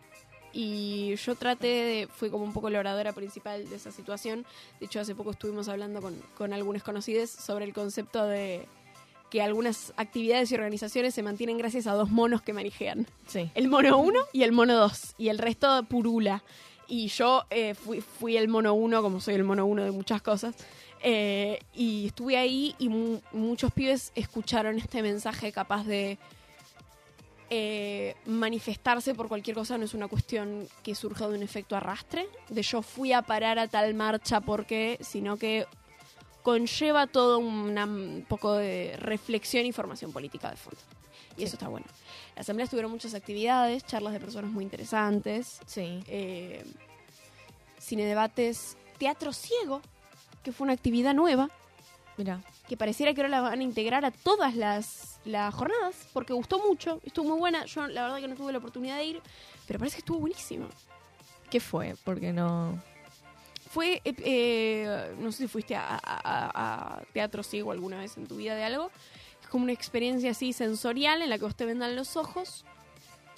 [0.54, 4.46] Y yo traté de, fui como un poco la oradora principal de esa situación.
[4.80, 8.66] De hecho, hace poco estuvimos hablando con, con algunos conocidos sobre el concepto de
[9.30, 13.06] que algunas actividades y organizaciones se mantienen gracias a dos monos que manejan.
[13.28, 13.52] Sí.
[13.54, 15.16] El mono 1 y el mono 2.
[15.20, 16.44] Y el resto purula.
[16.88, 20.24] Y yo eh, fui, fui el mono 1, como soy el mono 1 de muchas
[20.24, 20.56] cosas.
[21.04, 26.18] Eh, y estuve ahí y mu- muchos pibes escucharon este mensaje capaz de
[27.50, 29.78] eh, manifestarse por cualquier cosa.
[29.78, 32.28] No es una cuestión que surja de un efecto arrastre.
[32.50, 35.66] De yo fui a parar a tal marcha porque, sino que
[36.44, 40.80] conlleva todo una- un poco de reflexión y formación política de fondo.
[41.38, 41.86] Y eso está bueno.
[42.36, 46.02] La asamblea tuvieron muchas actividades, charlas de personas muy interesantes, Sí.
[46.08, 46.64] eh,
[47.78, 49.82] cine debates, teatro ciego,
[50.44, 51.50] que fue una actividad nueva,
[52.20, 52.42] Mira.
[52.68, 56.60] que pareciera que ahora la van a integrar a todas las, las jornadas, porque gustó
[56.60, 57.64] mucho, estuvo muy buena.
[57.66, 59.22] Yo la verdad que no tuve la oportunidad de ir,
[59.66, 60.68] pero parece que estuvo buenísima.
[61.50, 61.96] ¿Qué fue?
[62.04, 62.78] Porque no.
[63.72, 68.28] Fue, eh, eh, no sé si fuiste a, a- a- teatro ciego alguna vez en
[68.28, 68.92] tu vida de algo.
[69.42, 72.66] Es como una experiencia así sensorial en la que vos te vendan los ojos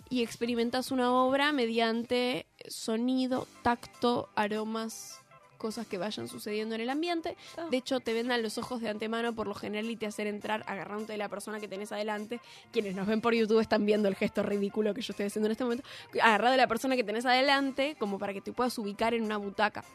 [0.10, 5.21] y experimentas una obra mediante sonido, tacto, aromas,
[5.62, 7.38] cosas que vayan sucediendo en el ambiente.
[7.70, 10.64] De hecho, te vendan los ojos de antemano por lo general y te hacen entrar
[10.66, 12.40] agarrándote de la persona que tenés adelante.
[12.72, 15.52] Quienes nos ven por YouTube están viendo el gesto ridículo que yo estoy haciendo en
[15.52, 15.84] este momento.
[16.20, 19.38] Agarrado de la persona que tenés adelante como para que te puedas ubicar en una
[19.38, 19.86] butaca.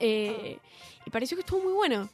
[0.00, 0.58] Eh,
[1.04, 2.08] Y pareció que estuvo muy bueno.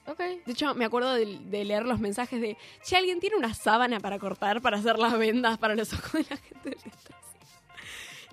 [0.47, 4.01] De hecho, me acuerdo de, de leer los mensajes de si alguien tiene una sábana
[4.01, 7.17] para cortar, para hacer las vendas para los ojos de la gente del teatro.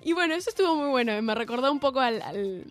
[0.02, 1.20] Y bueno, eso estuvo muy bueno.
[1.22, 2.64] Me recordó un poco al, al-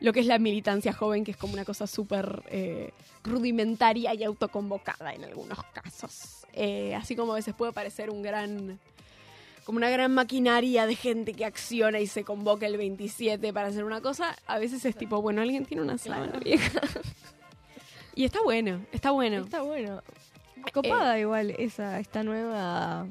[0.00, 2.90] lo que es la militancia joven, que es como una cosa súper eh,
[3.24, 6.44] rudimentaria y autoconvocada en algunos casos.
[6.52, 8.78] Eh, así como a veces puede parecer un gran
[9.64, 13.82] como una gran maquinaria de gente que acciona y se convoca el 27 para hacer
[13.84, 16.82] una cosa, a veces es tipo, bueno, alguien tiene una sábana vieja.
[18.14, 19.38] y está bueno, está bueno.
[19.44, 20.02] Está bueno.
[20.72, 23.06] Copada igual esa, esta nueva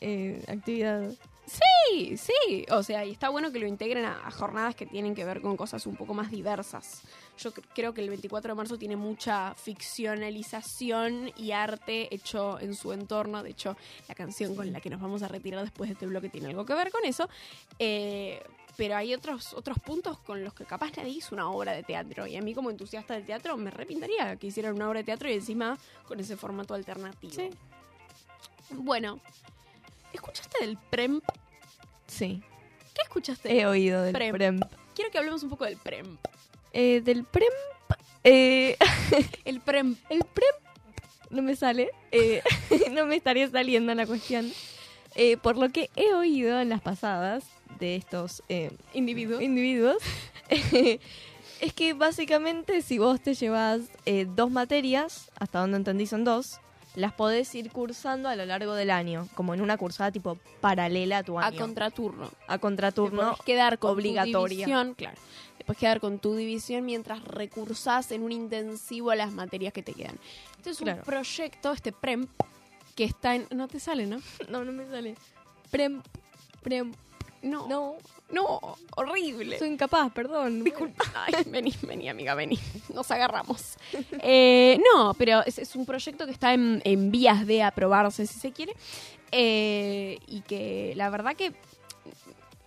[0.00, 1.10] eh, actividad.
[1.52, 2.64] Sí, sí.
[2.70, 5.42] O sea, y está bueno que lo integren a, a jornadas que tienen que ver
[5.42, 7.02] con cosas un poco más diversas.
[7.38, 12.74] Yo cr- creo que el 24 de marzo tiene mucha ficcionalización y arte hecho en
[12.74, 13.42] su entorno.
[13.42, 13.76] De hecho,
[14.08, 16.64] la canción con la que nos vamos a retirar después de este bloque tiene algo
[16.64, 17.28] que ver con eso.
[17.78, 18.42] Eh,
[18.78, 22.26] pero hay otros, otros puntos con los que capaz nadie hizo una obra de teatro.
[22.26, 25.28] Y a mí como entusiasta del teatro me repintaría que hicieran una obra de teatro
[25.28, 25.76] y encima
[26.08, 27.34] con ese formato alternativo.
[27.34, 27.50] Sí.
[28.70, 29.20] Bueno,
[30.14, 31.22] ¿escuchaste del PREMP?
[32.12, 32.42] Sí.
[32.94, 33.50] ¿Qué escuchaste?
[33.58, 34.32] He oído del Prem.
[34.34, 34.60] PREM.
[34.94, 36.20] Quiero que hablemos un poco del PREMP.
[36.74, 37.52] Eh, del PREM.
[38.24, 38.76] eh,
[39.44, 39.98] El PREMP.
[40.10, 40.54] el PREM
[41.30, 41.90] no me sale.
[42.10, 42.42] eh,
[42.92, 44.52] no me estaría saliendo la cuestión.
[45.14, 47.44] Eh, por lo que he oído en las pasadas
[47.78, 49.40] de estos eh, Individuo.
[49.40, 49.96] individuos,
[51.60, 56.60] es que básicamente si vos te llevas eh, dos materias, hasta donde entendí son dos,
[56.94, 61.18] las podés ir cursando a lo largo del año, como en una cursada tipo paralela
[61.18, 61.58] a tu A año.
[61.58, 62.30] contraturno.
[62.48, 63.36] a contraturno.
[63.46, 64.38] quedar con obligatoria.
[64.40, 65.16] tu división, claro.
[65.66, 70.18] Podés quedar con tu división mientras recursás en un intensivo las materias que te quedan.
[70.58, 72.26] Este es un proyecto, este PREM,
[72.96, 73.46] que está en...
[73.50, 74.18] No te sale, ¿no?
[74.48, 75.14] No, no me sale.
[75.70, 76.02] Prem,
[76.62, 76.92] prem,
[77.42, 77.96] No, no,
[78.30, 79.58] no, horrible.
[79.58, 80.62] soy incapaz, perdón.
[80.64, 81.04] Disculpa.
[81.14, 82.58] Ay, vení, vení, amiga, vení.
[82.94, 83.76] Nos agarramos.
[84.24, 88.38] Eh, no, pero es, es un proyecto que está en, en vías de aprobarse, si
[88.38, 88.72] se quiere.
[89.32, 91.52] eh, y que la verdad que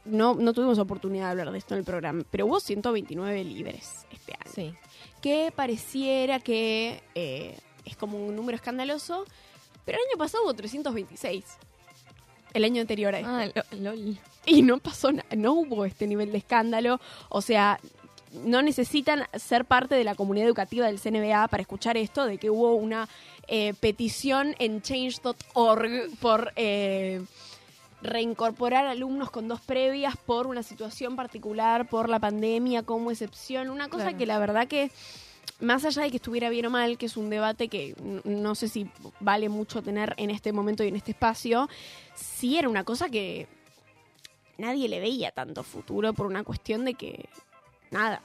[0.03, 4.05] no, no tuvimos oportunidad de hablar de esto en el programa, pero hubo 129 libres
[4.11, 4.51] este año.
[4.53, 4.73] Sí.
[5.21, 9.26] Que pareciera que eh, es como un número escandaloso,
[9.86, 11.43] pero el año pasado hubo 326.
[12.53, 13.59] El año anterior a este.
[13.59, 14.17] Ah, lo- lol.
[14.58, 17.00] Y no pasó nada, no hubo este nivel de escándalo.
[17.30, 17.80] O sea,
[18.43, 22.50] no necesitan ser parte de la comunidad educativa del CNBA para escuchar esto, de que
[22.50, 23.08] hubo una
[23.48, 27.22] eh, petición en change.org por eh,
[28.02, 33.70] reincorporar alumnos con dos previas por una situación particular, por la pandemia como excepción.
[33.70, 34.18] Una cosa Claro.
[34.18, 34.91] que la verdad que,
[35.60, 38.68] más allá de que estuviera bien o mal, que es un debate que no sé
[38.68, 38.88] si
[39.20, 41.70] vale mucho tener en este momento y en este espacio,
[42.16, 43.48] sí era una cosa que
[44.58, 47.28] nadie le veía tanto futuro por una cuestión de que,
[47.91, 48.22] nada,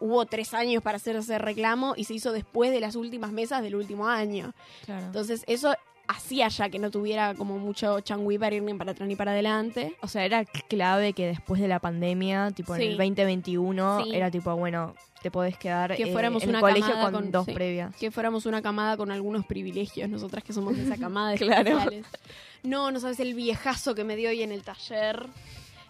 [0.00, 3.62] hubo tres años para hacer ese reclamo y se hizo después de las últimas mesas
[3.62, 4.52] del último año.
[4.84, 5.06] Claro.
[5.06, 5.74] Entonces eso
[6.06, 9.30] hacía ya que no tuviera como mucho changüí para ir ni para atrás ni para
[9.32, 9.96] adelante.
[10.02, 14.14] O sea, era clave que después de la pandemia, tipo en el 2021, Sí.
[14.14, 17.46] era tipo, bueno, te podés quedar Que eh, fuéramos en el colegio con, con- dos
[17.46, 17.52] sí.
[17.52, 17.96] previas.
[17.96, 21.78] Que fuéramos una camada con algunos privilegios, nosotras que somos de esa camada de Claro.
[22.62, 25.26] No, no sabes el viejazo que me dio hoy en el taller,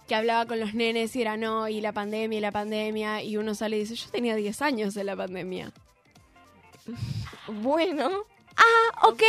[0.09, 3.37] que hablaba con los nenes y era no, y la pandemia, y la pandemia, y
[3.37, 5.73] uno sale y dice, yo tenía 10 años de la pandemia.
[7.49, 8.11] Bueno,
[9.03, 9.23] ok.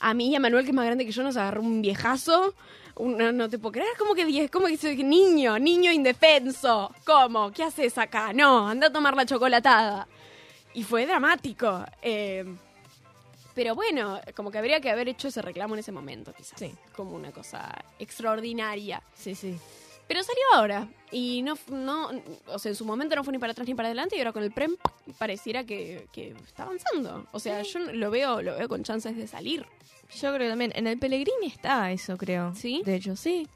[0.00, 2.54] a mí y a Manuel, que es más grande que yo, nos agarró un viejazo.
[2.96, 6.92] Un- no te puedo creer, como que diez, como que dice que niño, niño indefenso.
[7.06, 7.52] ¿Cómo?
[7.52, 8.32] ¿Qué haces acá?
[8.32, 10.08] No, anda a tomar la chocolatada.
[10.74, 11.84] Y fue dramático.
[12.02, 12.44] eh,
[13.58, 16.56] pero bueno, como que habría que haber hecho ese reclamo en ese momento, quizás.
[16.56, 16.72] Sí.
[16.94, 19.02] Como una cosa extraordinaria.
[19.16, 19.58] sí, sí.
[20.06, 20.88] Pero salió ahora.
[21.10, 22.08] Y no, no,
[22.46, 24.14] o sea, en su momento no fue ni para atrás ni para adelante.
[24.14, 24.76] Y ahora con el PREM
[25.18, 27.26] pareciera que, que está avanzando.
[27.32, 29.66] O sea, yo lo veo, lo veo con chances de salir.
[30.14, 30.70] Yo creo que también.
[30.76, 32.54] En el Pellegrini está eso, creo.
[32.54, 32.82] ¿Sí?
[32.84, 33.48] De hecho, sí.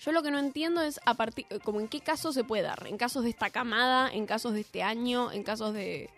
[0.00, 2.86] Yo lo que no entiendo es a partir, como en qué casos se puede dar.
[2.86, 6.10] En casos de esta camada, en casos de este año, en casos de,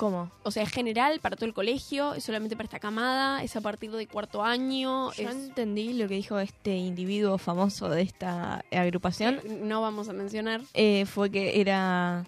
[0.00, 0.30] ¿Cómo?
[0.44, 3.60] o sea, es general para todo el colegio, es solamente para esta camada, es a
[3.60, 8.64] partir de cuarto año, Yo es- entendí lo que dijo este individuo famoso de esta
[8.72, 9.40] agrupación.
[9.44, 10.62] eh, no vamos a mencionar.
[10.72, 12.24] eh, fue que era,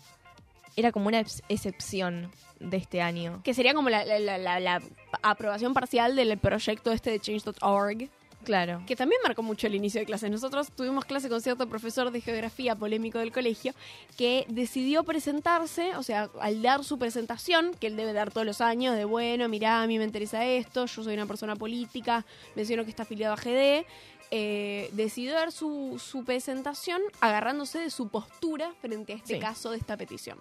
[0.77, 3.41] era como una ex- excepción de este año.
[3.43, 4.83] Que sería como la- la- la
[5.23, 8.09] aprobación parcial del proyecto este de Change.org,
[8.45, 8.83] Claro.
[8.87, 10.31] que también marcó mucho el inicio de clases.
[10.31, 13.73] Nosotros tuvimos clase con cierto profesor de geografía polémico del colegio
[14.17, 18.61] que decidió presentarse, o sea, al dar su presentación, que él debe dar todos los
[18.61, 22.25] años, de bueno, mirá, a mí me interesa esto, yo soy una persona política,
[22.55, 23.87] menciono que está afiliado a GD,
[24.35, 29.41] eh, decidió dar su, su presentación agarrándose de su postura frente a este Sí.
[29.41, 30.39] caso de esta petición.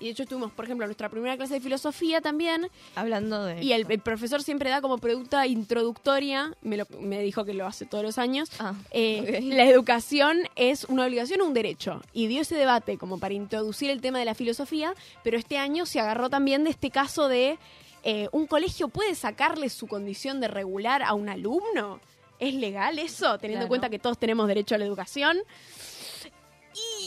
[0.00, 3.62] Y de hecho tuvimos, por ejemplo, nuestra primera clase de filosofía también, Hablando de...
[3.62, 7.66] y el, el profesor siempre da como pregunta introductoria, me, lo- me dijo que lo
[7.66, 12.02] hace todos los años, Ah, eh, la educación es una obligación o un derecho.
[12.12, 15.86] Y dio ese debate como para introducir el tema de la filosofía, pero este año
[15.86, 17.58] se agarró también de este caso de
[18.02, 22.00] eh, un colegio puede sacarle su condición de regular a un alumno.
[22.40, 23.38] ¿Es legal eso?
[23.38, 25.38] Teniendo en cuenta que todos tenemos derecho a la educación.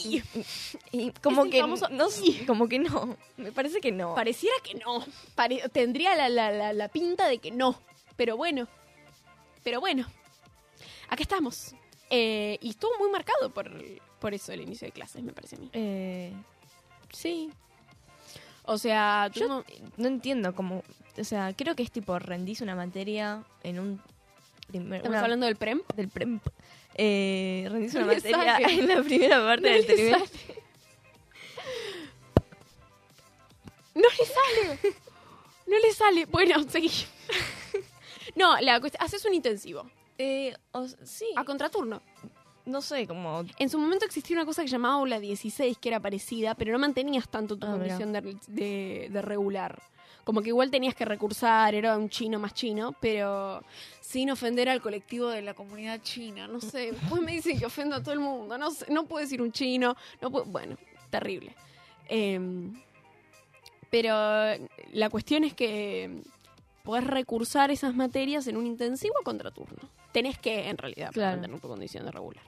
[0.04, 0.22] Y
[0.92, 3.16] Y como que no, sé, como que no.
[3.36, 4.14] Me parece que no.
[4.14, 5.04] pareciera que no.
[5.34, 7.80] Pare- tendría la, la- la- la pinta de que no.
[8.16, 8.66] Pero bueno.
[9.64, 10.06] Pero bueno.
[11.08, 11.74] Acá estamos.
[12.10, 13.70] Eh, y estuvo muy marcado por,
[14.18, 15.70] por eso el inicio de clases, me parece a mí.
[15.74, 16.32] Eh,
[17.12, 17.50] sí.
[18.64, 19.64] O sea, Yo
[19.96, 20.82] no entiendo cómo.
[21.18, 24.00] O sea, creo que es tipo rendís una materia en un.
[24.68, 25.80] Primer, estamos una- hablando del PREM.
[25.96, 26.40] del prem.
[27.00, 28.72] Eh, rendís una materia sale.
[28.80, 30.62] en la primera parte No del le trimestre.
[33.94, 34.94] No le sale.
[35.66, 36.24] No le sale.
[36.26, 36.90] Bueno, seguí.
[38.36, 41.26] No, la cuestión, haces un intensivo, Eh, o sí.
[41.36, 42.02] a contraturno.
[42.66, 43.44] No sé, como.
[43.58, 46.78] En su momento existía una cosa que llamaba aula 16, que era parecida, pero no
[46.78, 49.80] mantenías tanto tu Ah, condición de, de- de regular.
[50.28, 53.62] Como que igual tenías que recursar, era un chino más chino, pero
[54.02, 56.46] sin ofender al colectivo de la comunidad china.
[56.46, 58.58] No sé, después me dicen que ofendo a todo el mundo.
[58.58, 60.76] No sé, no puedo decir un chino, no puedo- bueno,
[61.08, 61.54] terrible.
[62.10, 62.74] Em,
[63.88, 64.12] pero
[64.92, 66.20] la cuestión es que
[66.82, 69.88] podés recursar esas materias en un intensivo a contraturno.
[70.12, 71.38] Tenés que, en realidad, Claro.
[71.38, 72.44] mantener tu condición de regular.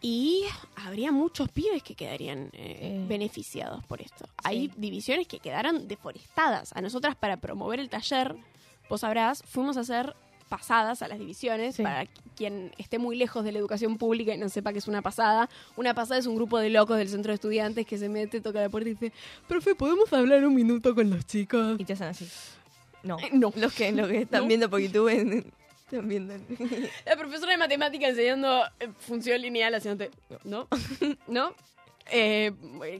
[0.00, 0.44] Y
[0.76, 4.26] habría muchos pibes que quedarían eh, beneficiados por esto.
[4.44, 6.72] Hay divisiones que quedaron deforestadas.
[6.76, 8.36] A nosotras, para promover el taller,
[8.88, 10.14] vos sabrás, fuimos a hacer
[10.48, 11.74] pasadas a las divisiones.
[11.76, 11.82] Sí.
[11.82, 15.02] Para quien esté muy lejos de la educación pública y no sepa qué es una
[15.02, 15.50] pasada.
[15.76, 18.60] Una pasada es un grupo de locos del centro de estudiantes que se mete, toca
[18.60, 19.12] la puerta y dice,
[19.48, 21.78] profe, ¿podemos hablar un minuto con los chicos?
[21.80, 22.28] Y te hacen así.
[23.02, 23.18] No.
[23.18, 23.52] Eh, no.
[23.56, 24.46] Los que, los que están No.
[24.48, 25.44] viendo por YouTube
[25.90, 26.34] viendo.
[27.06, 30.10] La profesora de matemática enseñando eh, función lineal haciéndote.
[30.44, 30.68] ¿No?
[31.26, 31.52] ¿No?
[32.10, 32.52] Eh,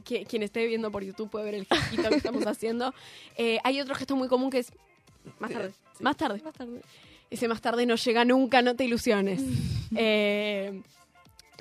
[0.05, 2.93] qui- quien esté viendo por YouTube puede ver el gestito que estamos haciendo.
[3.37, 4.71] Eh, hay otro gesto muy común que es.
[5.39, 5.71] Más tarde.
[5.99, 6.41] Más tarde.
[6.43, 6.81] Más tarde.
[7.29, 9.41] Ese más tarde no llega nunca, no te ilusiones.
[9.95, 10.83] Eh,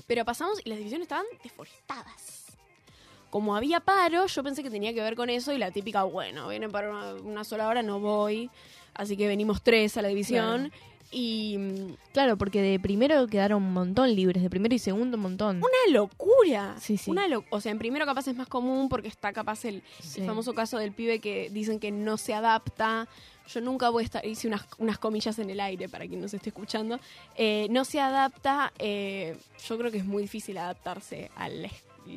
[0.06, 2.44] pero pasamos y las divisiones estaban deforestadas.
[3.30, 6.46] Como había paro, yo pensé que tenía que ver con eso y la típica, bueno,
[6.48, 8.50] vienen para una, una sola hora, no voy.
[8.92, 10.70] Así que venimos tres a la división.
[11.10, 11.56] Y
[12.12, 15.56] Claro, porque de primero quedaron un montón libres, de primero y segundo un montón.
[15.58, 16.76] una locura.
[16.80, 17.10] Sí, sí.
[17.10, 20.20] Una lo- o sea, en primero capaz es más común porque está capaz el, Sí.
[20.20, 23.08] el famoso caso del pibe que dicen que no se adapta.
[23.48, 26.34] Yo nunca voy a estar, hice unas, unas comillas en el aire para quien nos
[26.34, 27.00] esté escuchando.
[27.34, 29.36] Eh, no se adapta, eh,
[29.66, 31.70] yo creo que es muy difícil adaptarse a la,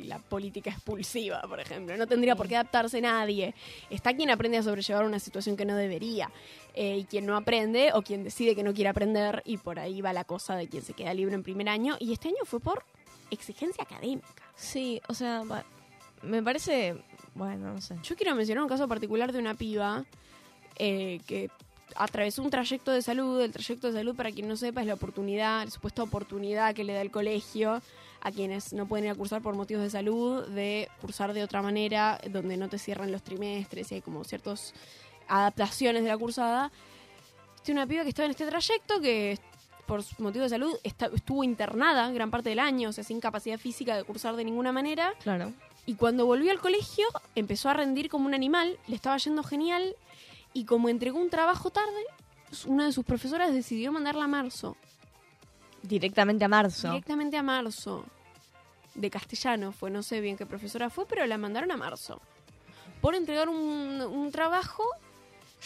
[0.04, 1.96] la política expulsiva, por ejemplo.
[1.96, 3.54] No tendría por qué adaptarse nadie.
[3.90, 6.30] Está quien aprende a sobrellevar una situación que no debería.
[6.74, 10.00] eh, y quien no aprende o quien decide que no quiere aprender y por ahí
[10.00, 11.96] va la cosa de quien se queda libre en primer año.
[12.00, 12.84] Y este año fue por
[13.30, 14.28] exigencia académica.
[14.56, 15.42] Sí, o sea,
[16.22, 16.96] me parece.
[17.34, 17.96] Bueno, no sé.
[18.02, 20.04] Yo quiero mencionar un caso particular de una piba
[20.76, 21.50] eh, que
[21.94, 23.40] atravesó un trayecto de salud.
[23.40, 26.84] El trayecto de salud, para quien no sepa, es la oportunidad, la supuesta oportunidad que
[26.84, 27.82] le da el colegio
[28.24, 31.60] a quienes no pueden ir a cursar por motivos de salud, de cursar de otra
[31.60, 34.72] manera, donde no te cierran los trimestres y hay como ciertas
[35.28, 36.70] adaptaciones de la cursada.
[37.64, 39.38] Tiene una piba que estaba en este trayecto que
[39.86, 43.58] por motivos de salud está- estuvo internada gran parte del año, o sea, sin capacidad
[43.58, 45.14] física de cursar de ninguna manera.
[45.22, 45.52] Claro.
[45.84, 49.96] Y cuando volvió al colegio, empezó a rendir como un animal, le estaba yendo genial.
[50.54, 52.04] Y como entregó un trabajo tarde,
[52.66, 54.76] una de sus profesoras decidió mandarla a marzo.
[55.82, 56.88] Directamente a marzo.
[56.88, 58.04] Directamente a marzo.
[58.94, 62.20] De castellano fue, no sé bien qué profesora fue, pero la mandaron a marzo.
[63.00, 64.84] Por entregar un, un trabajo,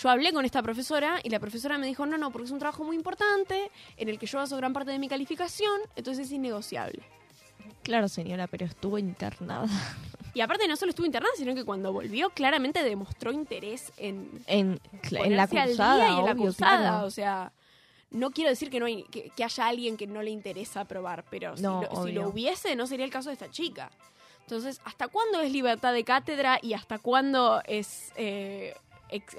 [0.00, 2.58] yo hablé con esta profesora y la profesora me dijo, no, no, porque es un
[2.58, 6.32] trabajo muy importante, en el que yo baso gran parte de mi calificación, entonces es
[6.32, 7.02] innegociable.
[7.82, 9.66] Claro, señora, pero estuvo internada.
[10.34, 14.78] Y aparte no solo estuvo internada, sino que cuando volvió claramente demostró interés en, En,
[15.10, 16.78] la cursada, y en la cursada.
[16.78, 17.06] claro.
[17.06, 17.52] O sea,
[18.11, 21.24] no quiero decir que no hay, que, que haya alguien que no le interesa probar,
[21.30, 22.28] pero si, No, lo, si lo obvio.
[22.28, 23.90] hubiese, no sería el caso de esta chica.
[24.42, 28.74] Entonces, ¿hasta cuándo es libertad de cátedra y hasta cuándo es eh,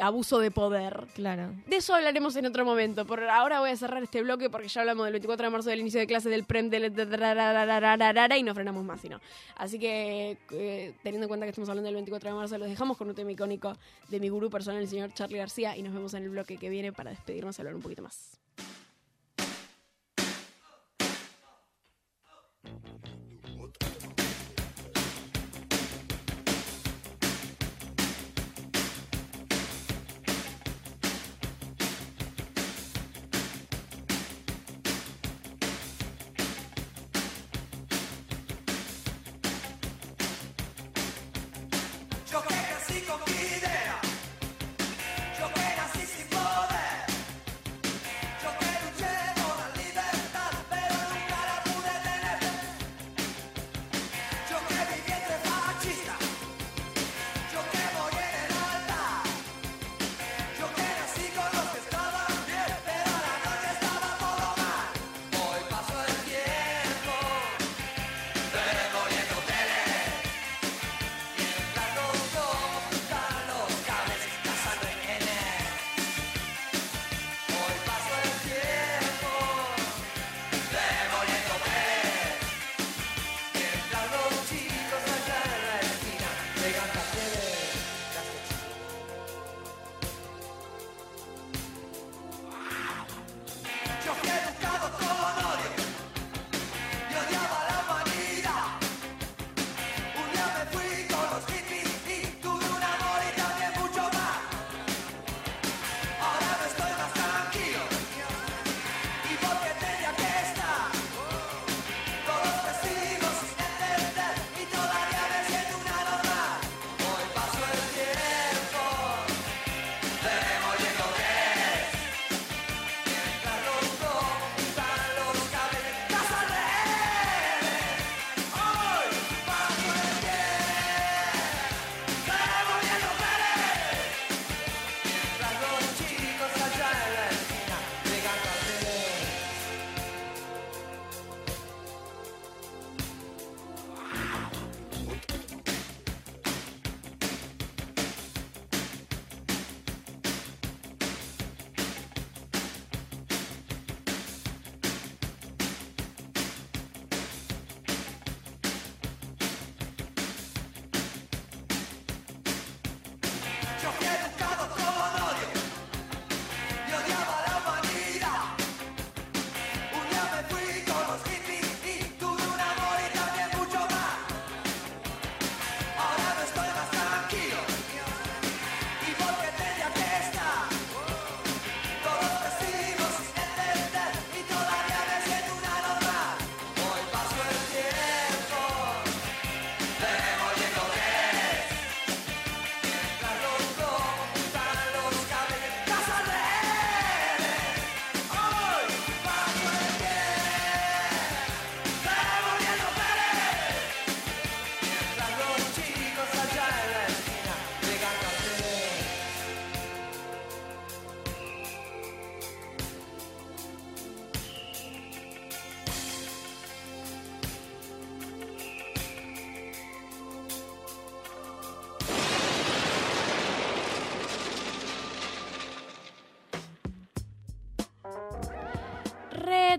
[0.01, 1.07] abuso de poder?
[1.15, 1.53] Claro.
[1.65, 3.05] De eso hablaremos en otro momento.
[3.05, 5.80] Por ahora voy a cerrar este bloque porque ya hablamos del 24 de marzo del
[5.80, 6.93] inicio de clase del PREM del
[8.38, 9.22] y no frenamos más, sino.
[9.55, 12.97] Así que, eh, teniendo en cuenta que estamos hablando del 24 de marzo, los dejamos
[12.97, 13.78] con un tema icónico
[14.09, 16.70] de mi gurú personal, el señor Charlie García, y nos vemos en el bloque que
[16.70, 18.38] viene para despedirnos y hablar un poquito más.
[42.32, 42.41] Yo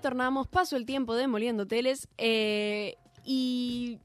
[0.08, 3.98] retornamos, paso el tiempo demoliendo hoteles eh, y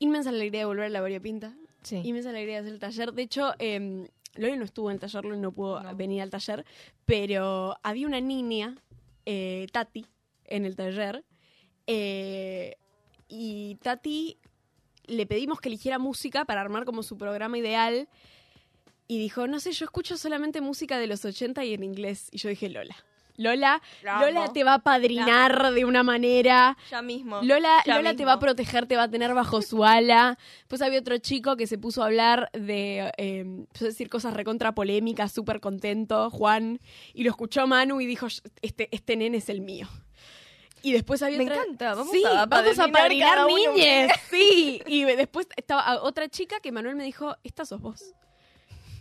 [0.00, 2.00] inmensa alegría de volver a la variopinta, Sí.
[2.04, 3.12] inmensa alegría de hacer el taller.
[3.12, 5.94] De hecho, eh, Loli no estuvo en el taller, Loli no pudo No.
[5.96, 6.64] venir al taller,
[7.06, 8.76] pero había una niña,
[9.26, 10.06] eh, Tati,
[10.46, 11.24] en el taller
[11.86, 12.76] eh,
[13.28, 14.38] y Tati
[15.06, 18.08] le pedimos que eligiera música para armar como su programa ideal.
[19.08, 22.28] Y dijo, no sé, yo escucho solamente música de los 80 y en inglés.
[22.32, 22.96] Y yo dije, Lola.
[23.36, 26.76] Lola, La Lola te va a padrinar de una manera.
[26.90, 27.40] Ya mismo.
[27.42, 30.38] Lola, Ya Lola te va a proteger, te va a tener bajo su ala.
[30.58, 35.32] Después había otro chico que se puso a hablar de, eh, decir cosas recontra polémicas,
[35.32, 36.80] súper contento, Juan.
[37.14, 38.26] Y lo escuchó Manu y dijo,
[38.60, 39.88] este, este nene es el mío.
[40.84, 44.10] Y después había Me otra- encanta, vamos sí, a vamos a padrinar niñes.
[44.30, 48.02] Sí, y después estaba otra chica que Manuel me dijo, esta sos vos.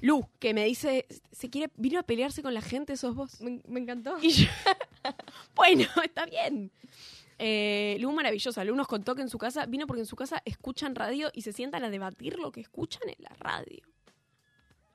[0.01, 3.39] Lu, que me dice, se quiere, vino a pelearse con la gente, sos vos.
[3.39, 4.17] Me, me encantó.
[4.21, 4.47] Y yo,
[5.55, 6.71] bueno, está bien.
[7.37, 8.63] Eh, Lu maravillosa.
[8.63, 11.43] Lu nos contó que en su casa, vino porque en su casa escuchan radio y
[11.43, 13.83] se sientan a debatir lo que escuchan en la radio.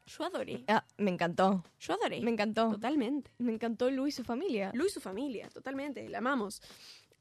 [0.06, 0.64] Yo adoré.
[0.68, 1.64] Ah, me encantó.
[1.80, 2.20] Yo adoré.
[2.20, 2.70] Me encantó.
[2.70, 3.32] Totalmente.
[3.38, 4.70] Me encantó Lu y su familia.
[4.74, 6.62] Lu y su familia, totalmente, la amamos.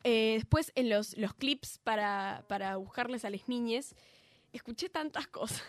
[0.03, 3.95] Eh, después, en los, los clips para, para buscarles a las niñes,
[4.53, 5.63] escuché tantas cosas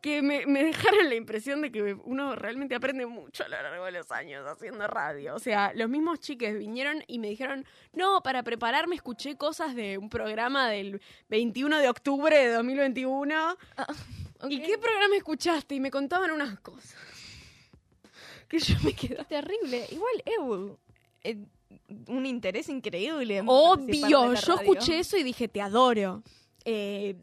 [0.00, 3.84] que me, me dejaron la impresión de que uno realmente aprende mucho a lo largo
[3.84, 5.34] de los años haciendo radio.
[5.34, 9.98] O sea, los mismos chiques vinieron y me dijeron, no, para prepararme escuché cosas de
[9.98, 13.56] un programa del 21 de octubre de 2021.
[14.48, 14.66] ¿Y Ok.
[14.66, 15.74] qué programa escuchaste?
[15.74, 16.94] Y me contaban unas cosas.
[18.48, 19.24] Que yo me quedaba...
[19.24, 19.84] Terrible.
[19.90, 20.78] Igual, Ew.
[21.22, 21.36] eh,
[22.06, 23.42] un interés increíble.
[23.46, 26.22] Obvio, yo escuché eso y dije, te adoro.
[26.64, 27.16] Eh,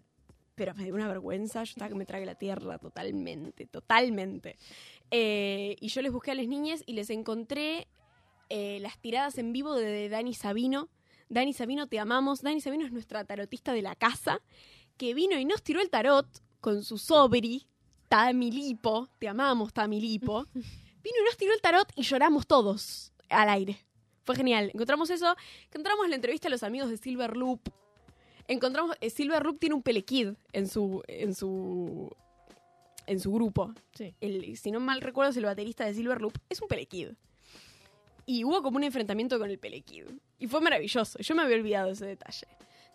[0.55, 4.57] pero me dio una vergüenza, yo estaba que me trague la tierra totalmente, totalmente.
[5.11, 7.87] Eh, y yo les busqué a las niñas y les encontré
[8.49, 10.89] eh, las tiradas en vivo de Dani Sabino.
[11.29, 12.41] Dani Sabino, te amamos.
[12.41, 14.41] Dani Sabino es nuestra tarotista de la casa,
[14.97, 16.27] que vino y nos tiró el tarot
[16.61, 17.67] con su sobri,
[18.07, 19.09] Tamilipo.
[19.19, 20.45] Te amamos, Tamilipo.
[20.53, 23.77] Vino y nos tiró el tarot y lloramos todos al aire.
[24.23, 24.71] Fue genial.
[24.73, 25.35] Encontramos eso.
[25.67, 27.69] Encontramos la entrevista a los amigos de Silver Loop.
[28.47, 28.95] Encontramos.
[29.01, 31.03] eh, Silver Loop tiene un pelekid en su.
[31.07, 32.09] en su.
[33.07, 33.73] en su grupo.
[33.93, 34.15] Sí.
[34.19, 36.37] El- si no mal recuerdo, es el baterista de Silver Loop.
[36.49, 37.09] Es un pelekid.
[38.25, 40.05] Y hubo como un enfrentamiento con el pelekid.
[40.39, 41.19] Y fue maravilloso.
[41.19, 42.47] Yo me había olvidado ese detalle.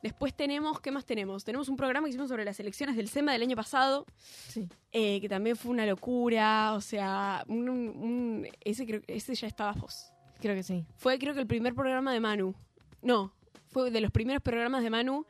[0.03, 1.45] Después tenemos, ¿qué más tenemos?
[1.45, 4.07] Tenemos un programa que hicimos sobre las elecciones del SEMA del año pasado,
[4.49, 4.67] Sí.
[4.93, 6.73] eh, que también fue una locura.
[6.75, 10.11] O sea, un- un- ese, creo, ese ya estabas vos.
[10.41, 10.87] Creo que sí.
[10.97, 12.55] Fue creo que el primer programa de Manu.
[13.03, 13.33] No,
[13.71, 15.25] fue de los primeros programas de Manu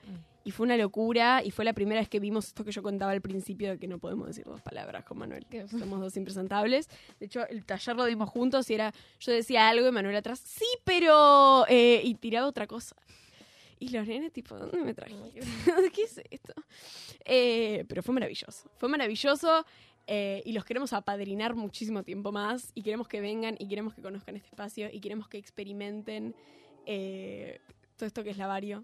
[0.45, 3.13] y fue una locura y fue la primera vez que vimos esto que yo contaba
[3.13, 5.47] al principio de que no podemos decir dos palabras con Manuel.
[5.51, 5.69] ¿Qué?
[5.69, 6.89] Somos dos impresentables.
[7.19, 10.41] De hecho, el taller lo dimos juntos y era yo decía algo y Manuel atrás,
[10.41, 11.67] sí, pero...
[11.69, 12.97] eh, y tiraba otra cosa.
[13.79, 15.41] Y los nenes tipo, ¿dónde me trajiste?
[15.95, 16.53] ¿Qué es esto?
[17.25, 18.71] Eh, pero fue maravilloso.
[18.77, 19.65] Fue maravilloso
[20.07, 24.03] eh, y los queremos apadrinar muchísimo tiempo más y queremos que vengan y queremos que
[24.03, 26.35] conozcan este espacio y queremos que experimenten
[26.85, 27.61] eh,
[28.01, 28.83] todo esto que es Lavario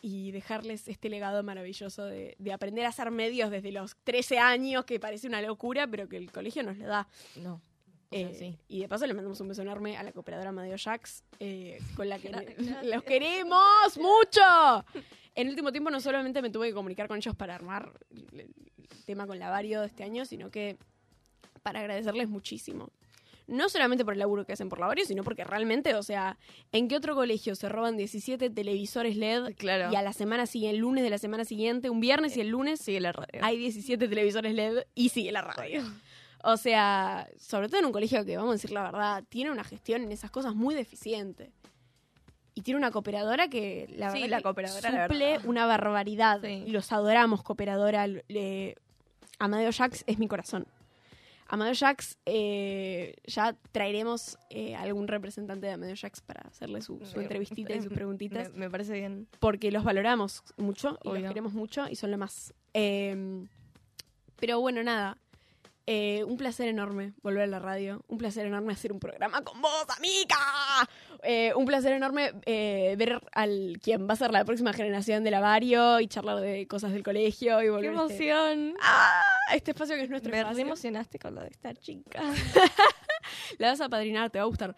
[0.00, 4.84] y dejarles este legado maravilloso de, de aprender a hacer medios desde los 13 años,
[4.84, 7.08] que parece una locura, pero que el colegio nos le da.
[7.34, 7.60] No.
[8.10, 8.58] Sea, Eh, sí.
[8.68, 12.08] Y de paso le mandamos un beso enorme a la cooperadora Amadeo Jax, eh, con
[12.08, 12.30] la que
[12.84, 14.84] los queremos mucho.
[15.34, 18.40] En el último tiempo no solamente me tuve que comunicar con ellos para armar el,
[18.40, 20.78] el tema con Lavario de este año, sino que
[21.64, 22.90] para agradecerles muchísimo.
[23.48, 26.38] No solamente por el laburo que hacen por Lavario, sino porque realmente, o sea,
[26.70, 29.90] ¿en qué otro colegio se roban 17 televisores LED Claro.
[29.92, 32.48] y a la semana siguiente, el lunes de la semana siguiente, un viernes y el
[32.48, 33.40] lunes Sigue la radio.
[33.42, 35.82] hay 17 televisores LED y sigue la radio.
[36.44, 39.64] O sea, sobre todo en un colegio que, vamos a decir la verdad, tiene una
[39.64, 41.50] gestión en esas cosas muy deficiente.
[42.54, 46.40] Y tiene una cooperadora que, la Sí, verdad, la cooperadora, la suple una barbaridad.
[46.42, 46.64] Sí.
[46.66, 48.06] Y los adoramos, cooperadora.
[48.06, 48.76] Le-
[49.38, 50.66] Amadeo Jax es mi corazón.
[51.48, 57.74] Amadeo Jax, eh, ya traeremos eh, algún representante de Amadeo Jax para hacerle su, entrevistita
[57.74, 59.26] y sus preguntitas Me, me parece bien.
[59.40, 61.20] porque los valoramos mucho y Obvio.
[61.22, 62.52] los queremos mucho y son lo más.
[62.74, 63.46] Eh,
[64.36, 65.16] pero bueno, nada.
[65.90, 68.04] Eh, un placer enorme volver a la radio.
[68.08, 70.36] Un placer enorme hacer un programa con vos, amiga.
[71.22, 75.30] Eh, un placer enorme eh, ver al quien va a ser la próxima generación de
[75.30, 78.74] Lavario y charlar de cosas del colegio y ¡Qué volver a este, emoción!
[78.82, 79.22] ¡Ah!
[79.48, 80.62] a este espacio que es nuestro Me re espacio.
[80.62, 82.20] emocionaste con lo de esta chica.
[83.58, 84.76] La vas a padrinar, te va a gustar.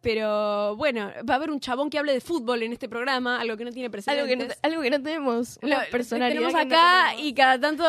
[0.00, 3.56] Pero bueno, va a haber un chabón que hable de fútbol en este programa, algo
[3.56, 4.30] que no tiene precedentes.
[4.30, 5.58] algo, que no, algo que no tenemos.
[5.62, 7.26] Una Lo- personalidad tenemos que no acá tenemos.
[7.26, 7.84] y cada tanto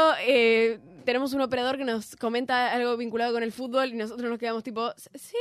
[1.08, 4.62] tenemos un operador que nos comenta algo vinculado con el fútbol y nosotros nos quedamos
[4.62, 5.38] tipo, sí,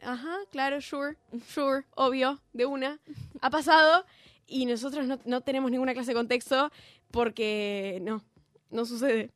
[0.00, 3.00] Ajá, claro, sure, sure, obvio, de una.
[3.40, 4.04] Ha pasado
[4.46, 6.70] y nosotros no, no tenemos ninguna clase de contexto
[7.10, 8.22] porque no,
[8.70, 9.32] no sucede.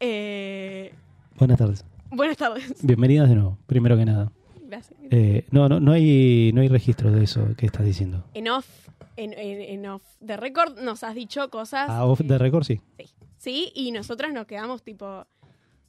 [0.00, 0.92] Eh,
[1.36, 1.84] Buenas tardes.
[2.10, 2.84] buenas tardes.
[2.84, 4.32] Bienvenidas de nuevo, primero que nada.
[4.66, 4.98] Gracias.
[5.12, 8.24] Eh, no, no, no hay, no hay registro de eso que estás diciendo.
[8.34, 8.66] En off,
[9.14, 11.88] en, en, en off de record nos has dicho cosas.
[11.88, 12.80] Ah, off the record, sí.
[12.98, 13.04] Sí,
[13.46, 15.26] y nosotras nos quedamos tipo.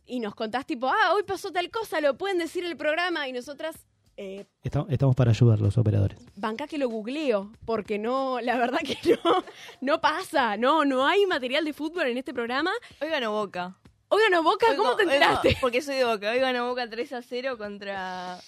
[0.06, 3.28] Y nos contás tipo, ah, hoy pasó tal cosa, lo pueden decir el programa.
[3.28, 3.76] Y nosotras,
[4.18, 6.18] eh, Esta- Estamos para ayudar los operadores.
[6.36, 9.44] banca que lo googleo, porque no, la verdad que no,
[9.82, 12.72] no pasa, no, no hay material de fútbol en este programa.
[13.02, 13.76] Hoy ganó Boca.
[14.12, 15.58] Oigan, Boca, Hoy ¿cómo go- te hoy enteraste?
[15.62, 16.32] Porque soy de Boca.
[16.32, 18.40] Hoy ganó Boca 3 a 0 contra...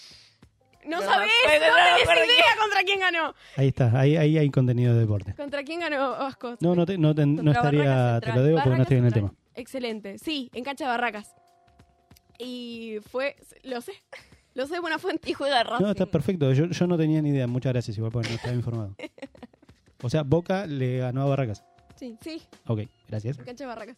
[0.85, 3.33] No, No, sabés, no tenés idea contra quién ganó.
[3.55, 5.33] Ahí está, ahí, ahí hay contenido de deporte.
[5.35, 6.57] ¿Contra quién ganó Vasco?
[6.59, 9.13] No, no, te- no, te- no estaría, te lo debo porque no estoy en el
[9.13, 9.33] tema.
[9.55, 11.35] Excelente, sí, en cancha de Barracas.
[12.39, 13.93] Y fue, lo sé,
[14.55, 15.29] lo sé de buena fuente.
[15.29, 15.83] Y juega Racing.
[15.85, 16.51] No, está perfecto.
[16.53, 17.45] Yo, yo no tenía ni idea.
[17.47, 18.95] Muchas gracias, igual porque no estaba informado.
[20.03, 21.63] O sea, Boca le ganó a Barracas.
[21.95, 22.17] Sí.
[22.21, 23.37] Sí, Ok, gracias.
[23.37, 23.97] cancha de Barracas.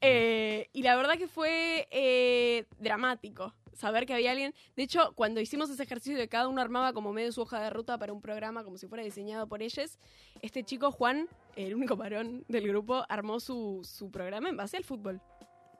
[0.00, 4.54] Eh, y la verdad que fue eh, dramático saber que había alguien.
[4.74, 7.70] De hecho, cuando hicimos ese ejercicio de cada uno armaba como medio su hoja de
[7.70, 9.98] ruta para un programa como si fuera diseñado por ellos,
[10.42, 14.84] este chico Juan, el único varón del grupo, armó su, su programa en base al
[14.84, 15.20] fútbol.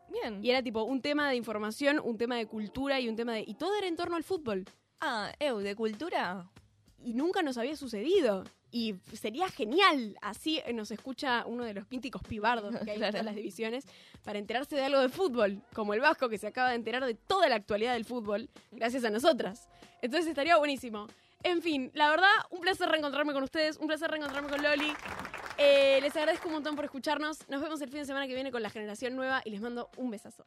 [0.08, 0.44] Bien.
[0.44, 3.44] Y era tipo un tema de información, un tema de cultura y un tema de...
[3.46, 4.64] Y todo era en torno al fútbol.
[5.00, 6.48] Ah, Eu, de cultura.
[7.04, 8.44] Y nunca nos había sucedido.
[8.70, 10.16] Y sería genial.
[10.20, 13.84] Así nos escucha uno de los pínticos pibardos que hay en todas las divisiones
[14.24, 15.62] para enterarse de algo de fútbol.
[15.72, 19.04] Como el Vasco que se acaba de enterar de toda la actualidad del fútbol gracias
[19.04, 19.68] a nosotras.
[20.02, 21.06] Entonces estaría buenísimo.
[21.42, 24.92] En fin, la verdad, un placer reencontrarme con ustedes, un placer reencontrarme con Loli.
[25.58, 27.48] Eh, les agradezco un montón por escucharnos.
[27.48, 29.88] Nos vemos el fin de semana que viene con la generación nueva y les mando
[29.96, 30.44] un besazo.